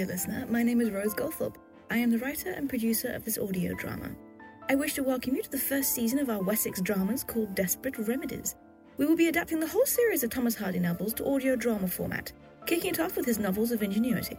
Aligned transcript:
dear 0.00 0.06
listener. 0.06 0.46
My 0.48 0.62
name 0.62 0.80
is 0.80 0.90
Rose 0.90 1.12
Goldthorpe. 1.12 1.56
I 1.90 1.98
am 1.98 2.10
the 2.10 2.16
writer 2.20 2.52
and 2.52 2.70
producer 2.70 3.12
of 3.12 3.22
this 3.22 3.36
audio 3.36 3.74
drama. 3.74 4.08
I 4.70 4.74
wish 4.74 4.94
to 4.94 5.02
welcome 5.02 5.36
you 5.36 5.42
to 5.42 5.50
the 5.50 5.58
first 5.58 5.92
season 5.92 6.18
of 6.18 6.30
our 6.30 6.42
Wessex 6.42 6.80
dramas 6.80 7.22
called 7.22 7.54
Desperate 7.54 7.98
Remedies. 7.98 8.54
We 8.96 9.04
will 9.04 9.14
be 9.14 9.28
adapting 9.28 9.60
the 9.60 9.66
whole 9.66 9.84
series 9.84 10.22
of 10.22 10.30
Thomas 10.30 10.54
Hardy 10.54 10.78
novels 10.78 11.12
to 11.14 11.26
audio 11.26 11.54
drama 11.54 11.86
format, 11.86 12.32
kicking 12.64 12.92
it 12.92 12.98
off 12.98 13.14
with 13.14 13.26
his 13.26 13.38
novels 13.38 13.72
of 13.72 13.82
ingenuity. 13.82 14.38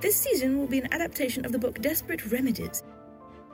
This 0.00 0.16
season 0.16 0.58
will 0.58 0.66
be 0.66 0.80
an 0.80 0.92
adaptation 0.92 1.44
of 1.44 1.52
the 1.52 1.60
book 1.60 1.80
Desperate 1.80 2.26
Remedies. 2.32 2.82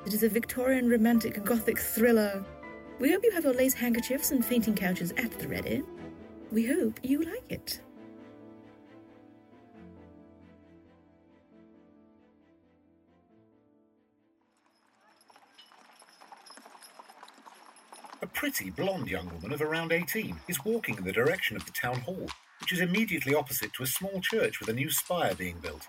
It 0.07 0.15
is 0.15 0.23
a 0.23 0.31
Victorian 0.31 0.89
romantic 0.89 1.45
gothic 1.45 1.79
thriller. 1.79 2.43
We 3.01 3.13
hope 3.13 3.23
you 3.23 3.33
have 3.33 3.45
your 3.45 3.53
lace 3.53 3.75
handkerchiefs 3.75 4.31
and 4.31 4.43
fainting 4.43 4.75
couches 4.75 5.13
at 5.19 5.39
the 5.39 5.47
ready. 5.47 5.83
We 6.51 6.65
hope 6.65 7.01
you 7.03 7.23
like 7.23 7.45
it. 7.51 7.83
Pretty 18.33 18.71
blonde 18.71 19.09
young 19.09 19.31
woman 19.33 19.53
of 19.53 19.63
around 19.63 19.93
18 19.93 20.41
is 20.49 20.65
walking 20.65 20.97
in 20.97 21.05
the 21.05 21.13
direction 21.13 21.57
of 21.57 21.65
the 21.65 21.73
town 21.73 22.01
hall, 22.01 22.29
which 22.61 22.73
is 22.73 22.81
immediately 22.81 23.35
opposite 23.35 23.73
to 23.75 23.83
a 23.83 23.87
small 23.87 24.21
church 24.21 24.61
with 24.61 24.69
a 24.69 24.73
new 24.73 24.91
spire 24.91 25.35
being 25.35 25.59
built. 25.59 25.87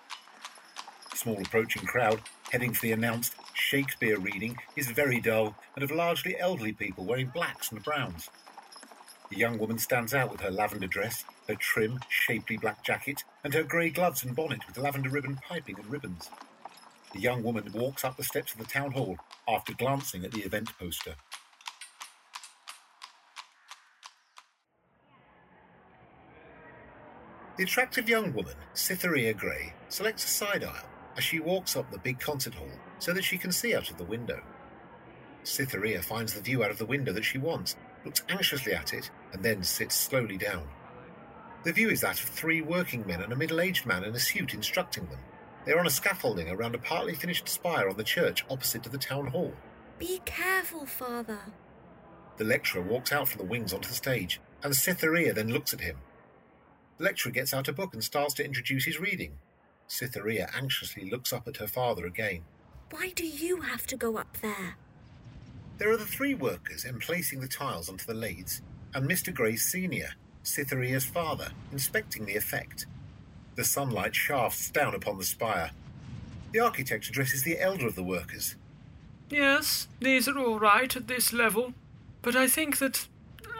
The 1.12 1.18
small 1.18 1.42
approaching 1.42 1.86
crowd, 1.86 2.22
heading 2.52 2.74
for 2.74 2.82
the 2.82 2.92
announced 2.92 3.36
Shakespeare 3.54 4.20
reading, 4.20 4.58
is 4.76 4.92
very 4.92 5.20
dull 5.20 5.56
and 5.76 5.84
of 5.84 5.92
largely 5.92 6.38
elderly 6.40 6.74
people 6.74 7.06
wearing 7.06 7.28
blacks 7.28 7.72
and 7.72 7.84
browns. 7.84 8.30
The 9.30 9.38
young 9.38 9.58
woman 9.58 9.80
stands 9.80 10.14
out 10.14 10.32
with 10.32 10.42
her 10.42 10.52
lavender 10.52 10.88
dress, 10.88 11.24
her 11.48 11.56
trim, 11.56 12.00
shapely 12.10 12.58
black 12.58 12.84
jacket, 12.84 13.24
and 13.44 13.54
her 13.54 13.64
grey 13.64 13.90
gloves 13.90 14.24
and 14.24 14.36
bonnet 14.36 14.68
with 14.68 14.78
lavender 14.78 15.10
ribbon 15.10 15.40
piping 15.48 15.78
and 15.80 15.90
ribbons. 15.90 16.30
The 17.14 17.20
young 17.20 17.44
woman 17.44 17.72
walks 17.74 18.04
up 18.04 18.18
the 18.18 18.24
steps 18.24 18.54
of 18.54 18.60
the 18.60 18.66
town 18.66 18.92
hall 18.92 19.18
after 19.48 19.74
glancing 19.74 20.26
at 20.26 20.32
the 20.32 20.42
event 20.42 20.70
poster. 20.78 21.16
The 27.56 27.64
attractive 27.64 28.10
young 28.10 28.34
woman, 28.34 28.56
Cytherea 28.74 29.36
Gray, 29.36 29.74
selects 29.88 30.26
a 30.26 30.28
side 30.28 30.64
aisle 30.64 30.90
as 31.16 31.24
she 31.24 31.40
walks 31.40 31.76
up 31.76 31.92
the 31.92 32.00
big 32.00 32.20
concert 32.20 32.56
hall 32.56 32.72
so 32.98 33.14
that 33.14 33.24
she 33.24 33.38
can 33.38 33.52
see 33.52 33.76
out 33.76 33.92
of 33.92 33.98
the 33.98 34.04
window. 34.04 34.42
Cytherea 35.44 36.02
finds 36.02 36.34
the 36.34 36.42
view 36.42 36.64
out 36.64 36.72
of 36.72 36.80
the 36.80 36.86
window 36.86 37.14
that 37.14 37.26
she 37.26 37.38
wants, 37.38 37.76
looks 38.06 38.24
anxiously 38.28 38.74
at 38.74 38.92
it, 38.94 39.12
and 39.34 39.44
then 39.44 39.62
sits 39.62 39.94
slowly 39.96 40.38
down. 40.38 40.68
The 41.64 41.74
view 41.74 41.90
is 41.92 42.02
that 42.02 42.20
of 42.20 42.28
three 42.28 42.62
working 42.62 43.06
men 43.06 43.22
and 43.22 43.32
a 43.32 43.36
middle 43.36 43.62
aged 43.62 43.86
man 43.86 44.04
in 44.04 44.16
a 44.16 44.20
suit 44.20 44.56
instructing 44.56 45.06
them. 45.06 45.20
They 45.66 45.74
are 45.74 45.80
on 45.80 45.88
a 45.88 45.92
scaffolding 45.92 46.50
around 46.50 46.74
a 46.74 46.80
partly 46.80 47.14
finished 47.14 47.48
spire 47.48 47.88
on 47.88 47.98
the 47.98 48.04
church 48.04 48.44
opposite 48.50 48.82
to 48.84 48.90
the 48.90 48.98
town 48.98 49.28
hall. 49.28 49.54
Be 50.00 50.22
careful, 50.26 50.88
Father. 50.88 51.40
The 52.38 52.44
lecturer 52.46 52.82
walks 52.82 53.12
out 53.12 53.28
from 53.28 53.38
the 53.38 53.50
wings 53.50 53.74
onto 53.74 53.90
the 53.90 53.96
stage, 53.96 54.42
and 54.64 54.76
Cytherea 54.76 55.34
then 55.34 55.50
looks 55.50 55.72
at 55.74 55.82
him. 55.82 55.98
The 57.04 57.10
lecturer 57.10 57.34
gets 57.34 57.54
out 57.54 57.68
a 57.68 57.74
book 57.74 57.94
and 57.94 58.02
starts 58.02 58.34
to 58.36 58.46
introduce 58.46 58.86
his 58.86 58.98
reading. 58.98 59.34
Cytherea 59.88 60.50
anxiously 60.56 61.10
looks 61.10 61.34
up 61.34 61.50
at 61.50 61.58
her 61.58 61.68
father 61.68 62.06
again. 62.06 62.44
Why 62.92 63.12
do 63.14 63.28
you 63.28 63.60
have 63.60 63.86
to 63.88 63.98
go 63.98 64.16
up 64.16 64.38
there? 64.42 64.78
There 65.80 65.92
are 65.92 65.98
the 65.98 66.06
three 66.06 66.34
workers 66.34 66.86
emplacing 66.86 67.42
the 67.42 67.50
tiles 67.50 67.90
onto 67.90 68.06
the 68.06 68.14
lathes, 68.14 68.62
and 68.94 69.06
Mr. 69.06 69.34
Gray's 69.34 69.66
senior, 69.66 70.12
Cytherea's 70.44 71.04
father, 71.04 71.50
inspecting 71.74 72.26
the 72.26 72.38
effect. 72.38 72.86
The 73.56 73.66
sunlight 73.66 74.16
shafts 74.16 74.72
down 74.72 74.96
upon 74.96 75.18
the 75.18 75.26
spire. 75.26 75.72
The 76.54 76.62
architect 76.62 77.10
addresses 77.10 77.44
the 77.44 77.60
elder 77.60 77.86
of 77.86 77.96
the 77.96 78.04
workers. 78.04 78.56
Yes, 79.30 79.90
these 80.00 80.30
are 80.30 80.40
all 80.40 80.58
right 80.58 80.96
at 80.96 81.10
this 81.10 81.34
level, 81.34 81.74
but 82.22 82.38
I 82.38 82.48
think 82.48 82.78
that 82.78 83.10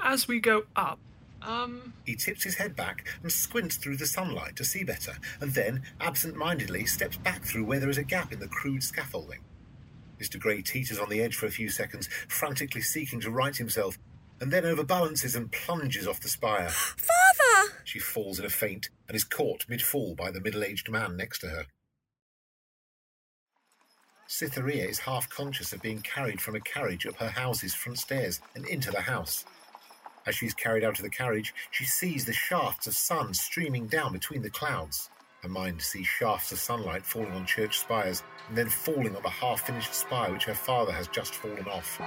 as 0.02 0.30
we 0.30 0.40
go 0.40 0.64
up, 0.78 0.98
um, 1.46 1.94
He 2.06 2.16
tips 2.16 2.44
his 2.44 2.56
head 2.56 2.76
back 2.76 3.08
and 3.22 3.32
squints 3.32 3.78
through 3.78 3.98
the 3.98 4.08
sunlight 4.08 4.56
to 4.58 4.66
see 4.66 4.84
better, 4.84 5.14
and 5.40 5.54
then, 5.54 5.84
absent 6.00 6.36
mindedly, 6.36 6.86
steps 6.86 7.18
back 7.18 7.44
through 7.44 7.66
where 7.66 7.80
there 7.80 7.90
is 7.90 7.98
a 7.98 8.04
gap 8.04 8.32
in 8.32 8.40
the 8.40 8.48
crude 8.48 8.84
scaffolding. 8.84 9.40
Mr. 10.20 10.40
Gray 10.40 10.62
teeters 10.62 11.00
on 11.00 11.10
the 11.10 11.22
edge 11.22 11.36
for 11.36 11.46
a 11.46 11.52
few 11.52 11.70
seconds, 11.70 12.08
frantically 12.28 12.82
seeking 12.82 13.20
to 13.22 13.32
right 13.32 13.56
himself, 13.56 13.98
and 14.40 14.52
then 14.52 14.64
overbalances 14.64 15.36
and 15.36 15.52
plunges 15.52 16.08
off 16.08 16.20
the 16.20 16.30
spire. 16.30 16.70
Father! 16.70 17.74
She 17.84 18.00
falls 18.00 18.40
in 18.40 18.46
a 18.46 18.50
faint 18.50 18.90
and 19.08 19.16
is 19.16 19.24
caught 19.24 19.66
mid 19.68 19.82
fall 19.82 20.16
by 20.16 20.32
the 20.32 20.42
middle 20.42 20.64
aged 20.64 20.90
man 20.90 21.18
next 21.18 21.40
to 21.40 21.48
her. 21.48 21.66
Cytherea 24.28 24.88
is 24.88 25.00
half 25.00 25.30
conscious 25.30 25.74
of 25.74 25.82
being 25.82 26.02
carried 26.02 26.42
from 26.42 26.56
a 26.56 26.62
carriage 26.62 27.06
up 27.06 27.18
her 27.18 27.30
house's 27.30 27.76
front 27.76 28.00
stairs 28.00 28.42
and 28.56 28.66
into 28.68 28.90
the 28.90 29.02
house. 29.02 29.46
As 30.26 30.36
she's 30.36 30.54
carried 30.54 30.84
out 30.84 30.98
of 30.98 31.04
the 31.04 31.10
carriage, 31.10 31.54
she 31.72 31.84
sees 31.86 32.24
the 32.26 32.34
shafts 32.34 32.88
of 32.88 32.96
sun 32.96 33.34
streaming 33.34 33.88
down 33.88 34.14
between 34.14 34.42
the 34.42 34.50
clouds. 34.50 35.10
Her 35.42 35.50
mind 35.50 35.82
sees 35.82 36.08
shafts 36.08 36.54
of 36.54 36.60
sunlight 36.60 37.06
falling 37.06 37.34
on 37.34 37.46
church 37.46 37.80
spires 37.80 38.24
and 38.48 38.58
then 38.58 38.70
falling 38.70 39.14
on 39.16 39.22
the 39.22 39.30
half 39.30 39.68
finished 39.68 39.94
spire 39.94 40.32
which 40.32 40.46
her 40.46 40.54
father 40.54 40.94
has 40.94 41.10
just 41.10 41.36
fallen 41.36 41.68
off. 41.68 42.00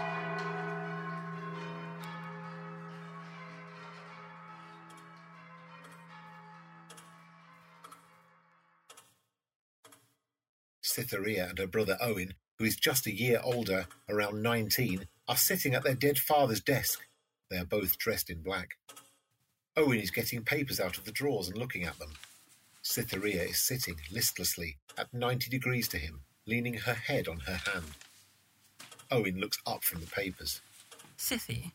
Cytherea 10.81 11.49
and 11.51 11.59
her 11.59 11.67
brother 11.67 11.99
Owen, 12.01 12.33
who 12.59 12.65
is 12.65 12.77
just 12.77 13.07
a 13.07 13.15
year 13.15 13.39
older, 13.45 13.87
around 14.09 14.43
19, 14.43 15.07
are 15.29 15.37
sitting 15.37 15.75
at 15.75 15.85
their 15.85 15.95
dead 15.95 16.19
father's 16.19 16.63
desk. 16.63 17.07
They 17.51 17.59
are 17.59 17.65
both 17.65 17.99
dressed 17.99 18.31
in 18.31 18.43
black. 18.43 18.71
Owen 19.77 20.01
is 20.01 20.11
getting 20.11 20.43
papers 20.43 20.81
out 20.81 20.97
of 20.99 21.05
the 21.05 21.13
drawers 21.13 21.49
and 21.49 21.59
looking 21.59 21.85
at 21.85 21.99
them. 21.99 22.13
Cytherea 22.83 23.43
is 23.43 23.59
sitting 23.59 23.97
listlessly 24.11 24.79
at 24.97 25.13
90 25.13 25.51
degrees 25.51 25.89
to 25.89 25.99
him, 25.99 26.21
leaning 26.47 26.75
her 26.75 26.95
head 26.95 27.29
on 27.29 27.41
her 27.41 27.61
hand. 27.71 27.87
Owen 29.11 29.39
looks 29.39 29.59
up 29.67 29.85
from 29.85 30.01
the 30.01 30.07
papers. 30.07 30.61
Scythie, 31.17 31.73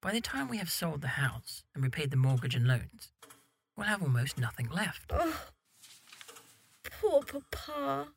by 0.00 0.12
the 0.12 0.20
time 0.20 0.48
we 0.48 0.58
have 0.58 0.70
sold 0.70 1.00
the 1.00 1.08
house 1.08 1.64
and 1.74 1.82
repaid 1.82 2.10
the 2.10 2.16
mortgage 2.16 2.54
and 2.54 2.66
loans, 2.66 3.10
we'll 3.76 3.86
have 3.86 4.02
almost 4.02 4.38
nothing 4.38 4.68
left. 4.68 5.10
Oh, 5.10 5.46
poor 6.82 7.22
Papa. 7.22 8.08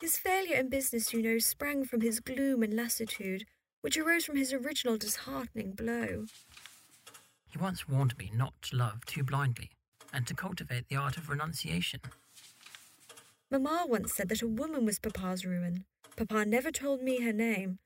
His 0.00 0.18
failure 0.18 0.56
in 0.56 0.68
business, 0.68 1.12
you 1.12 1.22
know, 1.22 1.38
sprang 1.38 1.84
from 1.84 2.00
his 2.00 2.18
gloom 2.18 2.62
and 2.62 2.74
lassitude, 2.74 3.44
which 3.82 3.98
arose 3.98 4.24
from 4.24 4.36
his 4.36 4.52
original 4.52 4.96
disheartening 4.96 5.72
blow. 5.72 6.24
He 7.50 7.58
once 7.58 7.86
warned 7.86 8.16
me 8.16 8.32
not 8.34 8.54
to 8.62 8.76
love 8.76 9.04
too 9.04 9.22
blindly 9.22 9.70
and 10.12 10.26
to 10.26 10.34
cultivate 10.34 10.88
the 10.88 10.96
art 10.96 11.16
of 11.18 11.28
renunciation. 11.28 12.00
Mamma 13.50 13.84
once 13.86 14.14
said 14.14 14.30
that 14.30 14.40
a 14.40 14.46
woman 14.46 14.86
was 14.86 14.98
Papa's 14.98 15.44
ruin. 15.44 15.84
Papa 16.16 16.46
never 16.46 16.70
told 16.70 17.02
me 17.02 17.20
her 17.20 17.32
name. 17.32 17.78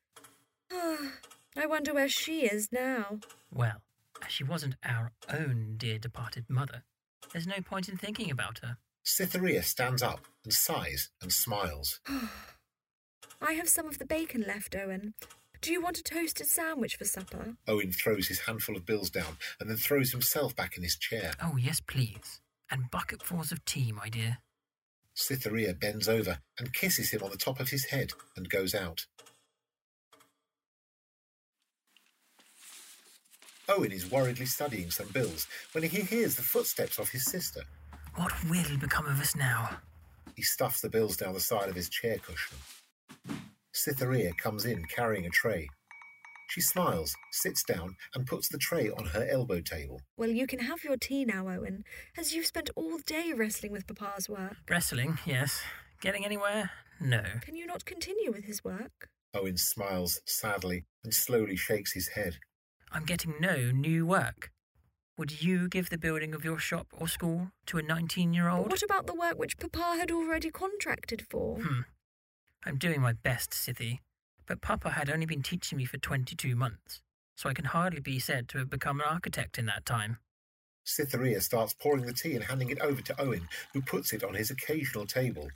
Ah, 0.73 1.13
I 1.57 1.67
wonder 1.67 1.93
where 1.93 2.09
she 2.09 2.43
is 2.47 2.71
now. 2.71 3.19
Well, 3.53 3.83
as 4.25 4.33
she 4.33 4.45
wasn't 4.45 4.77
our 4.85 5.13
own 5.33 5.75
dear 5.77 5.99
departed 5.99 6.45
mother, 6.49 6.85
there's 7.33 7.47
no 7.47 7.61
point 7.61 7.89
in 7.89 7.97
thinking 7.97 8.31
about 8.31 8.61
her. 8.61 8.77
Cytherea 9.03 9.63
stands 9.63 10.03
up 10.03 10.27
and 10.45 10.53
sighs 10.53 11.11
and 11.23 11.33
smiles. 11.33 12.01
I 13.41 13.53
have 13.53 13.69
some 13.69 13.87
of 13.87 13.99
the 13.99 14.07
bacon 14.07 14.45
left, 14.47 14.75
Owen. 14.75 15.15
Do 15.67 15.73
you 15.73 15.83
want 15.83 15.99
a 15.99 16.03
toasted 16.05 16.47
sandwich 16.47 16.95
for 16.95 17.05
supper? 17.05 17.57
Oh, 17.67 17.73
Owen 17.73 17.91
throws 17.91 18.29
his 18.29 18.39
handful 18.39 18.77
of 18.77 18.87
bills 18.87 19.11
down 19.11 19.37
and 19.59 19.69
then 19.69 19.77
throws 19.77 20.13
himself 20.13 20.55
back 20.55 20.77
in 20.77 20.85
his 20.85 20.97
chair. 20.97 21.33
Oh, 21.43 21.57
yes, 21.57 21.81
please. 21.81 22.41
And 22.71 22.89
bucketfuls 22.89 23.51
of 23.51 23.65
tea, 23.65 23.91
my 23.91 24.09
dear. 24.09 24.39
Cytherea 25.15 25.75
bends 25.75 26.09
over 26.09 26.39
and 26.61 26.73
kisses 26.73 27.11
him 27.11 27.25
on 27.25 27.31
the 27.31 27.37
top 27.37 27.59
of 27.59 27.71
his 27.71 27.87
head 27.87 28.13
and 28.37 28.49
goes 28.49 28.77
out. 28.77 29.07
Owen 33.69 33.91
is 33.91 34.09
worriedly 34.09 34.47
studying 34.47 34.93
some 34.93 35.09
bills 35.09 35.49
when 35.73 35.83
he 35.83 36.03
hears 36.03 36.37
the 36.37 36.43
footsteps 36.43 37.01
of 37.01 37.09
his 37.09 37.25
sister. 37.25 37.63
What 38.15 38.33
will 38.49 38.79
become 38.79 39.07
of 39.07 39.21
us 39.21 39.35
now? 39.35 39.79
He 40.37 40.43
stuffs 40.43 40.81
the 40.81 40.91
bills 40.91 41.17
down 41.17 41.35
the 41.35 41.41
side 41.41 41.69
of 41.69 41.75
his 41.75 41.89
chair 41.89 42.19
cushion. 42.19 42.57
Cytherea 43.77 44.33
comes 44.39 44.65
in 44.65 44.83
carrying 44.87 45.27
a 45.27 45.31
tray. 45.31 45.69
She 46.49 46.61
smiles, 46.63 47.15
sits 47.33 47.63
down, 47.63 47.95
and 48.15 48.27
puts 48.27 48.49
the 48.49 48.57
tray 48.57 48.89
on 48.89 49.05
her 49.07 49.29
elbow 49.31 49.61
table. 49.61 50.01
Well, 50.17 50.31
you 50.31 50.47
can 50.47 50.61
have 50.61 50.83
your 50.83 50.97
tea 50.97 51.25
now, 51.27 51.49
Owen, 51.49 51.85
as 52.17 52.33
you've 52.33 52.47
spent 52.47 52.71
all 52.75 52.99
day 52.99 53.33
wrestling 53.35 53.73
with 53.73 53.87
Papa's 53.87 54.29
work. 54.29 54.57
Wrestling, 54.71 55.19
yes. 55.27 55.61
Getting 56.01 56.25
anywhere? 56.25 56.71
No. 57.01 57.23
Can 57.43 57.55
you 57.55 57.67
not 57.67 57.85
continue 57.85 58.33
with 58.33 58.45
his 58.45 58.65
work? 58.65 59.11
Owen 59.35 59.59
smiles 59.59 60.21
sadly 60.25 60.87
and 61.05 61.13
slowly 61.13 61.57
shakes 61.57 61.93
his 61.93 62.09
head. 62.09 62.39
I'm 62.91 63.05
getting 63.05 63.35
no 63.41 63.71
new 63.73 64.07
work. 64.07 64.53
Would 65.19 65.43
you 65.43 65.69
give 65.69 65.91
the 65.91 65.99
building 65.99 66.35
of 66.35 66.45
your 66.45 66.59
shop 66.59 66.87
or 66.93 67.09
school 67.09 67.51
to 67.67 67.79
a 67.79 67.83
19 67.83 68.33
year 68.33 68.49
old? 68.49 68.71
what 68.71 68.83
about 68.83 69.07
the 69.07 69.15
work 69.15 69.39
which 69.39 69.59
Papa 69.59 69.97
had 69.99 70.11
already 70.11 70.51
contracted 70.51 71.27
for? 71.29 71.59
Hmm. 71.59 71.81
I'm 72.65 72.79
doing 72.79 73.01
my 73.01 73.13
best, 73.13 73.51
Sithy, 73.51 73.99
but 74.47 74.61
Papa 74.61 74.91
had 74.91 75.11
only 75.11 75.27
been 75.27 75.43
teaching 75.43 75.79
me 75.79 75.85
for 75.85 75.99
22 75.99 76.57
months, 76.57 77.01
so 77.37 77.49
I 77.49 77.55
can 77.55 77.67
hardly 77.67 78.01
be 78.01 78.19
said 78.19 78.49
to 78.49 78.59
have 78.59 78.71
become 78.71 79.01
an 79.01 79.07
architect 79.09 79.59
in 79.59 79.67
that 79.67 79.85
time. 79.85 80.19
Cytherea 80.85 81.41
starts 81.41 81.75
pouring 81.75 82.07
the 82.07 82.13
tea 82.13 82.35
and 82.35 82.45
handing 82.45 82.71
it 82.71 82.81
over 82.81 83.03
to 83.03 83.21
Owen, 83.21 83.49
who 83.73 83.83
puts 83.83 84.13
it 84.13 84.23
on 84.23 84.35
his 84.35 84.51
occasional 84.51 85.07
table. 85.07 85.49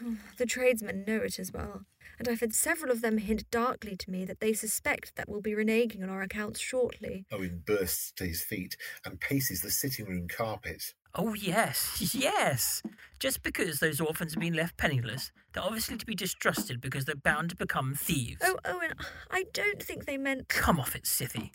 Oh, 0.00 0.16
the 0.36 0.46
tradesmen 0.46 1.04
know 1.06 1.16
it 1.16 1.40
as 1.40 1.52
well, 1.52 1.82
and 2.18 2.28
I've 2.28 2.38
had 2.38 2.54
several 2.54 2.92
of 2.92 3.00
them 3.00 3.18
hint 3.18 3.50
darkly 3.50 3.96
to 3.96 4.10
me 4.10 4.24
that 4.26 4.38
they 4.38 4.52
suspect 4.52 5.16
that 5.16 5.28
we'll 5.28 5.40
be 5.40 5.54
reneging 5.54 6.04
on 6.04 6.10
our 6.10 6.22
accounts 6.22 6.60
shortly. 6.60 7.26
Owen 7.32 7.64
bursts 7.66 8.12
to 8.12 8.24
his 8.24 8.40
feet 8.40 8.76
and 9.04 9.20
paces 9.20 9.60
the 9.60 9.72
sitting 9.72 10.06
room 10.06 10.28
carpet. 10.28 10.94
Oh, 11.18 11.34
yes, 11.34 12.14
yes! 12.14 12.80
Just 13.18 13.42
because 13.42 13.80
those 13.80 14.00
orphans 14.00 14.34
have 14.34 14.40
been 14.40 14.54
left 14.54 14.76
penniless, 14.76 15.32
they're 15.52 15.64
obviously 15.64 15.96
to 15.96 16.06
be 16.06 16.14
distrusted 16.14 16.80
because 16.80 17.04
they're 17.04 17.16
bound 17.16 17.50
to 17.50 17.56
become 17.56 17.94
thieves. 17.94 18.40
Oh, 18.44 18.56
Owen, 18.64 18.92
I 19.28 19.44
don't 19.52 19.82
think 19.82 20.06
they 20.06 20.16
meant. 20.16 20.46
Come 20.46 20.78
off 20.78 20.94
it, 20.94 21.02
Sithy. 21.02 21.50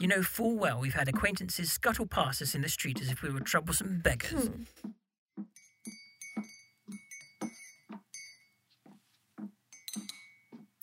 You 0.00 0.08
know 0.08 0.24
full 0.24 0.56
well 0.56 0.80
we've 0.80 0.94
had 0.94 1.08
acquaintances 1.08 1.70
scuttle 1.70 2.06
past 2.06 2.42
us 2.42 2.56
in 2.56 2.62
the 2.62 2.68
street 2.68 3.00
as 3.00 3.08
if 3.08 3.22
we 3.22 3.30
were 3.30 3.38
troublesome 3.38 4.00
beggars. 4.02 4.48
Hmm. 4.48 4.90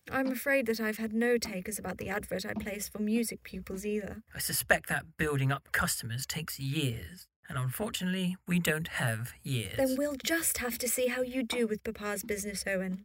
I'm 0.10 0.27
afraid 0.27 0.66
that 0.68 0.80
I've 0.80 0.98
had 0.98 1.13
no 1.13 1.38
takers 1.38 1.80
about 1.80 1.98
the 1.98 2.10
advert 2.10 2.45
I 2.45 2.54
placed 2.54 2.92
for 2.92 3.00
music 3.00 3.44
pupils 3.44 3.86
either. 3.86 4.24
I 4.36 4.39
suspect 4.39 4.89
that 4.89 5.18
building 5.18 5.51
up 5.51 5.69
customers 5.72 6.25
takes 6.25 6.60
years, 6.60 7.27
and 7.51 7.59
unfortunately, 7.59 8.38
we 8.48 8.59
don't 8.59 8.88
have 8.88 9.33
years. 9.44 9.75
Then 9.75 9.95
we'll 9.98 10.15
just 10.24 10.59
have 10.59 10.77
to 10.77 10.88
see 10.88 11.07
how 11.07 11.21
you 11.21 11.44
do 11.44 11.68
with 11.68 11.83
Papa's 11.83 12.24
business, 12.24 12.63
Owen. 12.65 13.03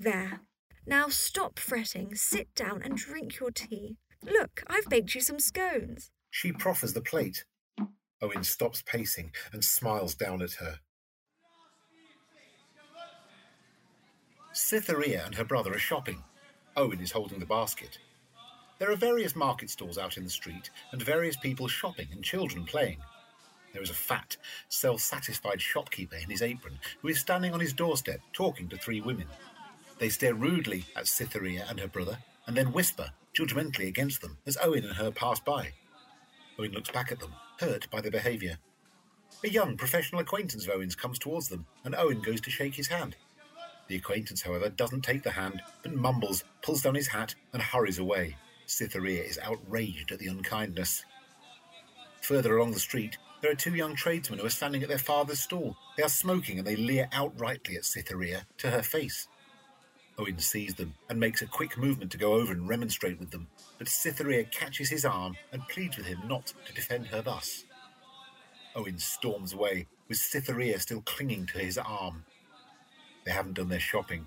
There. 0.00 0.40
Now 0.86 1.08
stop 1.08 1.58
fretting, 1.58 2.14
sit 2.14 2.54
down 2.54 2.80
and 2.82 2.96
drink 2.96 3.38
your 3.38 3.50
tea. 3.50 3.98
Look, 4.24 4.62
I've 4.66 4.88
baked 4.88 5.14
you 5.14 5.20
some 5.20 5.38
scones. 5.38 6.10
She 6.30 6.52
proffers 6.52 6.94
the 6.94 7.02
plate. 7.02 7.44
Owen 8.22 8.44
stops 8.44 8.82
pacing 8.86 9.32
and 9.52 9.62
smiles 9.62 10.14
down 10.14 10.40
at 10.40 10.52
her. 10.54 10.78
Cytherea 14.54 15.22
and 15.26 15.34
her 15.34 15.44
brother 15.44 15.74
are 15.74 15.78
shopping. 15.78 16.24
Owen 16.78 17.00
is 17.00 17.12
holding 17.12 17.40
the 17.40 17.46
basket. 17.46 17.98
There 18.78 18.90
are 18.90 18.96
various 18.96 19.36
market 19.36 19.68
stalls 19.68 19.98
out 19.98 20.16
in 20.16 20.24
the 20.24 20.30
street 20.30 20.70
and 20.92 21.02
various 21.02 21.36
people 21.36 21.68
shopping 21.68 22.08
and 22.10 22.24
children 22.24 22.64
playing. 22.64 22.98
There 23.72 23.82
is 23.82 23.90
a 23.90 23.94
fat, 23.94 24.36
self 24.68 25.00
satisfied 25.00 25.60
shopkeeper 25.60 26.16
in 26.16 26.30
his 26.30 26.42
apron 26.42 26.78
who 27.00 27.08
is 27.08 27.18
standing 27.18 27.54
on 27.54 27.60
his 27.60 27.72
doorstep 27.72 28.20
talking 28.32 28.68
to 28.68 28.76
three 28.76 29.00
women. 29.00 29.26
They 29.98 30.08
stare 30.08 30.34
rudely 30.34 30.84
at 30.96 31.06
Cytherea 31.06 31.66
and 31.68 31.80
her 31.80 31.88
brother 31.88 32.18
and 32.46 32.56
then 32.56 32.72
whisper 32.72 33.10
judgmentally 33.34 33.88
against 33.88 34.20
them 34.20 34.38
as 34.46 34.58
Owen 34.62 34.84
and 34.84 34.96
her 34.96 35.10
pass 35.10 35.40
by. 35.40 35.72
Owen 36.58 36.72
looks 36.72 36.90
back 36.90 37.10
at 37.10 37.20
them, 37.20 37.32
hurt 37.60 37.88
by 37.90 38.00
their 38.00 38.10
behaviour. 38.10 38.58
A 39.44 39.48
young 39.48 39.76
professional 39.76 40.20
acquaintance 40.20 40.66
of 40.66 40.74
Owen's 40.74 40.94
comes 40.94 41.18
towards 41.18 41.48
them, 41.48 41.66
and 41.84 41.94
Owen 41.94 42.20
goes 42.20 42.40
to 42.42 42.50
shake 42.50 42.74
his 42.74 42.88
hand. 42.88 43.16
The 43.88 43.96
acquaintance, 43.96 44.42
however, 44.42 44.68
doesn't 44.68 45.02
take 45.02 45.22
the 45.22 45.30
hand, 45.30 45.62
but 45.82 45.94
mumbles, 45.94 46.44
pulls 46.62 46.82
down 46.82 46.94
his 46.94 47.08
hat, 47.08 47.34
and 47.52 47.62
hurries 47.62 47.98
away. 47.98 48.36
Cytherea 48.66 49.22
is 49.22 49.38
outraged 49.42 50.12
at 50.12 50.18
the 50.18 50.28
unkindness. 50.28 51.04
Further 52.20 52.56
along 52.56 52.72
the 52.72 52.78
street, 52.78 53.18
there 53.42 53.50
are 53.50 53.56
two 53.56 53.74
young 53.74 53.96
tradesmen 53.96 54.38
who 54.38 54.46
are 54.46 54.50
standing 54.50 54.82
at 54.82 54.88
their 54.88 54.98
father's 54.98 55.40
stall. 55.40 55.76
They 55.96 56.04
are 56.04 56.08
smoking 56.08 56.58
and 56.58 56.66
they 56.66 56.76
leer 56.76 57.08
outrightly 57.12 57.76
at 57.76 57.84
Cytherea 57.84 58.46
to 58.58 58.70
her 58.70 58.82
face. 58.82 59.26
Owen 60.16 60.38
sees 60.38 60.74
them 60.74 60.94
and 61.10 61.18
makes 61.18 61.42
a 61.42 61.46
quick 61.46 61.76
movement 61.76 62.12
to 62.12 62.18
go 62.18 62.34
over 62.34 62.52
and 62.52 62.68
remonstrate 62.68 63.18
with 63.18 63.30
them, 63.30 63.48
but 63.78 63.88
Cytherea 63.88 64.44
catches 64.44 64.90
his 64.90 65.04
arm 65.04 65.36
and 65.50 65.66
pleads 65.68 65.96
with 65.96 66.06
him 66.06 66.20
not 66.26 66.54
to 66.66 66.72
defend 66.72 67.08
her 67.08 67.20
thus. 67.20 67.64
Owen 68.76 68.98
storms 68.98 69.52
away, 69.52 69.86
with 70.08 70.18
Cytherea 70.18 70.78
still 70.78 71.02
clinging 71.02 71.46
to 71.46 71.58
his 71.58 71.78
arm. 71.78 72.24
They 73.24 73.32
haven't 73.32 73.54
done 73.54 73.68
their 73.68 73.80
shopping. 73.80 74.26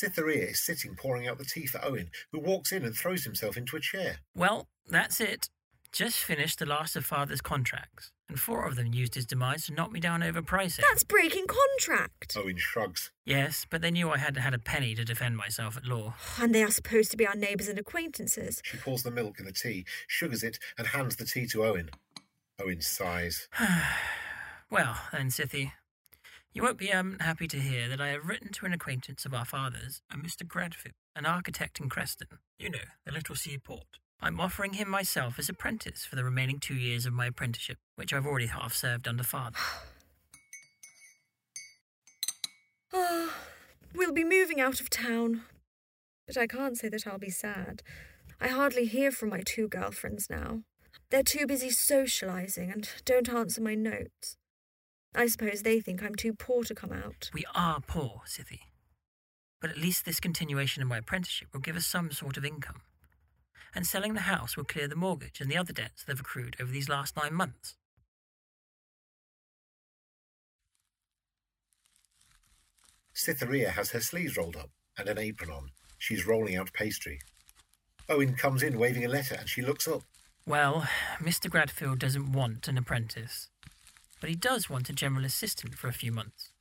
Cytherea 0.00 0.46
is 0.46 0.64
sitting 0.64 0.96
pouring 0.96 1.28
out 1.28 1.36
the 1.36 1.44
tea 1.44 1.66
for 1.66 1.84
Owen, 1.84 2.10
who 2.32 2.40
walks 2.40 2.72
in 2.72 2.86
and 2.86 2.96
throws 2.96 3.24
himself 3.24 3.58
into 3.58 3.76
a 3.76 3.80
chair. 3.80 4.16
Well, 4.34 4.66
that's 4.88 5.20
it. 5.20 5.50
Just 5.92 6.16
finished 6.16 6.58
the 6.58 6.64
last 6.64 6.96
of 6.96 7.04
Father's 7.04 7.42
contracts, 7.42 8.10
and 8.26 8.40
four 8.40 8.64
of 8.64 8.76
them 8.76 8.94
used 8.94 9.14
his 9.14 9.26
demise 9.26 9.66
to 9.66 9.74
knock 9.74 9.92
me 9.92 10.00
down 10.00 10.22
over 10.22 10.40
pricing. 10.40 10.86
That's 10.88 11.04
breaking 11.04 11.44
contract. 11.48 12.34
Owen 12.34 12.56
shrugs. 12.56 13.10
Yes, 13.26 13.66
but 13.68 13.82
they 13.82 13.90
knew 13.90 14.08
I 14.08 14.16
hadn't 14.16 14.40
had 14.40 14.54
a 14.54 14.58
penny 14.58 14.94
to 14.94 15.04
defend 15.04 15.36
myself 15.36 15.76
at 15.76 15.84
law. 15.84 16.14
And 16.40 16.54
they 16.54 16.62
are 16.62 16.70
supposed 16.70 17.10
to 17.10 17.18
be 17.18 17.26
our 17.26 17.36
neighbours 17.36 17.68
and 17.68 17.78
acquaintances. 17.78 18.62
She 18.64 18.78
pours 18.78 19.02
the 19.02 19.10
milk 19.10 19.38
in 19.38 19.44
the 19.44 19.52
tea, 19.52 19.84
sugars 20.08 20.42
it, 20.42 20.58
and 20.78 20.86
hands 20.86 21.16
the 21.16 21.26
tea 21.26 21.46
to 21.48 21.64
Owen. 21.64 21.90
Owen 22.58 22.80
sighs. 22.80 23.48
well, 24.70 24.96
then, 25.12 25.28
Sithy, 25.28 25.72
you 26.52 26.62
won't 26.62 26.78
be 26.78 26.92
um, 26.92 27.16
happy 27.20 27.46
to 27.46 27.58
hear 27.58 27.88
that 27.88 28.00
I 28.00 28.08
have 28.08 28.26
written 28.26 28.50
to 28.52 28.66
an 28.66 28.72
acquaintance 28.72 29.24
of 29.24 29.32
our 29.32 29.44
father's, 29.44 30.02
a 30.12 30.16
Mr. 30.16 30.44
Gradfield, 30.44 30.94
an 31.14 31.24
architect 31.24 31.78
in 31.78 31.88
Creston. 31.88 32.26
You 32.58 32.70
know, 32.70 32.78
the 33.06 33.12
little 33.12 33.36
seaport. 33.36 33.98
I'm 34.20 34.40
offering 34.40 34.74
him 34.74 34.88
myself 34.88 35.38
as 35.38 35.48
apprentice 35.48 36.04
for 36.04 36.16
the 36.16 36.24
remaining 36.24 36.58
two 36.58 36.74
years 36.74 37.06
of 37.06 37.12
my 37.12 37.26
apprenticeship, 37.26 37.78
which 37.94 38.12
I've 38.12 38.26
already 38.26 38.46
half 38.46 38.74
served 38.74 39.06
under 39.06 39.22
father. 39.22 39.58
Ah, 42.92 43.32
we'll 43.94 44.12
be 44.12 44.24
moving 44.24 44.60
out 44.60 44.80
of 44.80 44.90
town. 44.90 45.42
But 46.26 46.36
I 46.36 46.46
can't 46.46 46.76
say 46.76 46.88
that 46.88 47.06
I'll 47.06 47.18
be 47.18 47.30
sad. 47.30 47.82
I 48.40 48.48
hardly 48.48 48.86
hear 48.86 49.10
from 49.10 49.30
my 49.30 49.42
two 49.44 49.68
girlfriends 49.68 50.28
now. 50.28 50.62
They're 51.10 51.22
too 51.22 51.46
busy 51.46 51.68
socialising 51.68 52.72
and 52.72 52.88
don't 53.04 53.28
answer 53.28 53.60
my 53.60 53.74
notes. 53.74 54.36
I 55.14 55.26
suppose 55.26 55.62
they 55.62 55.80
think 55.80 56.02
I'm 56.02 56.14
too 56.14 56.32
poor 56.32 56.64
to 56.64 56.74
come 56.74 56.92
out. 56.92 57.30
We 57.32 57.44
are 57.54 57.80
poor, 57.80 58.22
Sithy. 58.26 58.60
But 59.60 59.70
at 59.70 59.78
least 59.78 60.04
this 60.04 60.20
continuation 60.20 60.82
of 60.82 60.88
my 60.88 60.98
apprenticeship 60.98 61.48
will 61.52 61.60
give 61.60 61.76
us 61.76 61.86
some 61.86 62.12
sort 62.12 62.36
of 62.36 62.44
income. 62.44 62.82
And 63.74 63.86
selling 63.86 64.14
the 64.14 64.20
house 64.20 64.56
will 64.56 64.64
clear 64.64 64.88
the 64.88 64.96
mortgage 64.96 65.40
and 65.40 65.50
the 65.50 65.56
other 65.56 65.72
debts 65.72 66.04
that 66.04 66.12
have 66.12 66.20
accrued 66.20 66.56
over 66.60 66.72
these 66.72 66.88
last 66.88 67.16
nine 67.16 67.34
months. 67.34 67.76
Cytherea 73.12 73.70
has 73.70 73.90
her 73.90 74.00
sleeves 74.00 74.36
rolled 74.36 74.56
up 74.56 74.70
and 74.96 75.08
an 75.08 75.18
apron 75.18 75.50
on. 75.50 75.70
She's 75.98 76.26
rolling 76.26 76.56
out 76.56 76.72
pastry. 76.72 77.20
Owen 78.08 78.34
comes 78.34 78.62
in 78.62 78.78
waving 78.78 79.04
a 79.04 79.08
letter 79.08 79.36
and 79.38 79.48
she 79.48 79.60
looks 79.60 79.86
up. 79.86 80.02
Well, 80.46 80.88
Mr. 81.18 81.50
Gradfield 81.50 81.98
doesn't 81.98 82.32
want 82.32 82.66
an 82.66 82.78
apprentice, 82.78 83.50
but 84.20 84.30
he 84.30 84.36
does 84.36 84.70
want 84.70 84.88
a 84.88 84.92
general 84.92 85.24
assistant 85.24 85.74
for 85.74 85.88
a 85.88 85.92
few 85.92 86.12
months. 86.12 86.52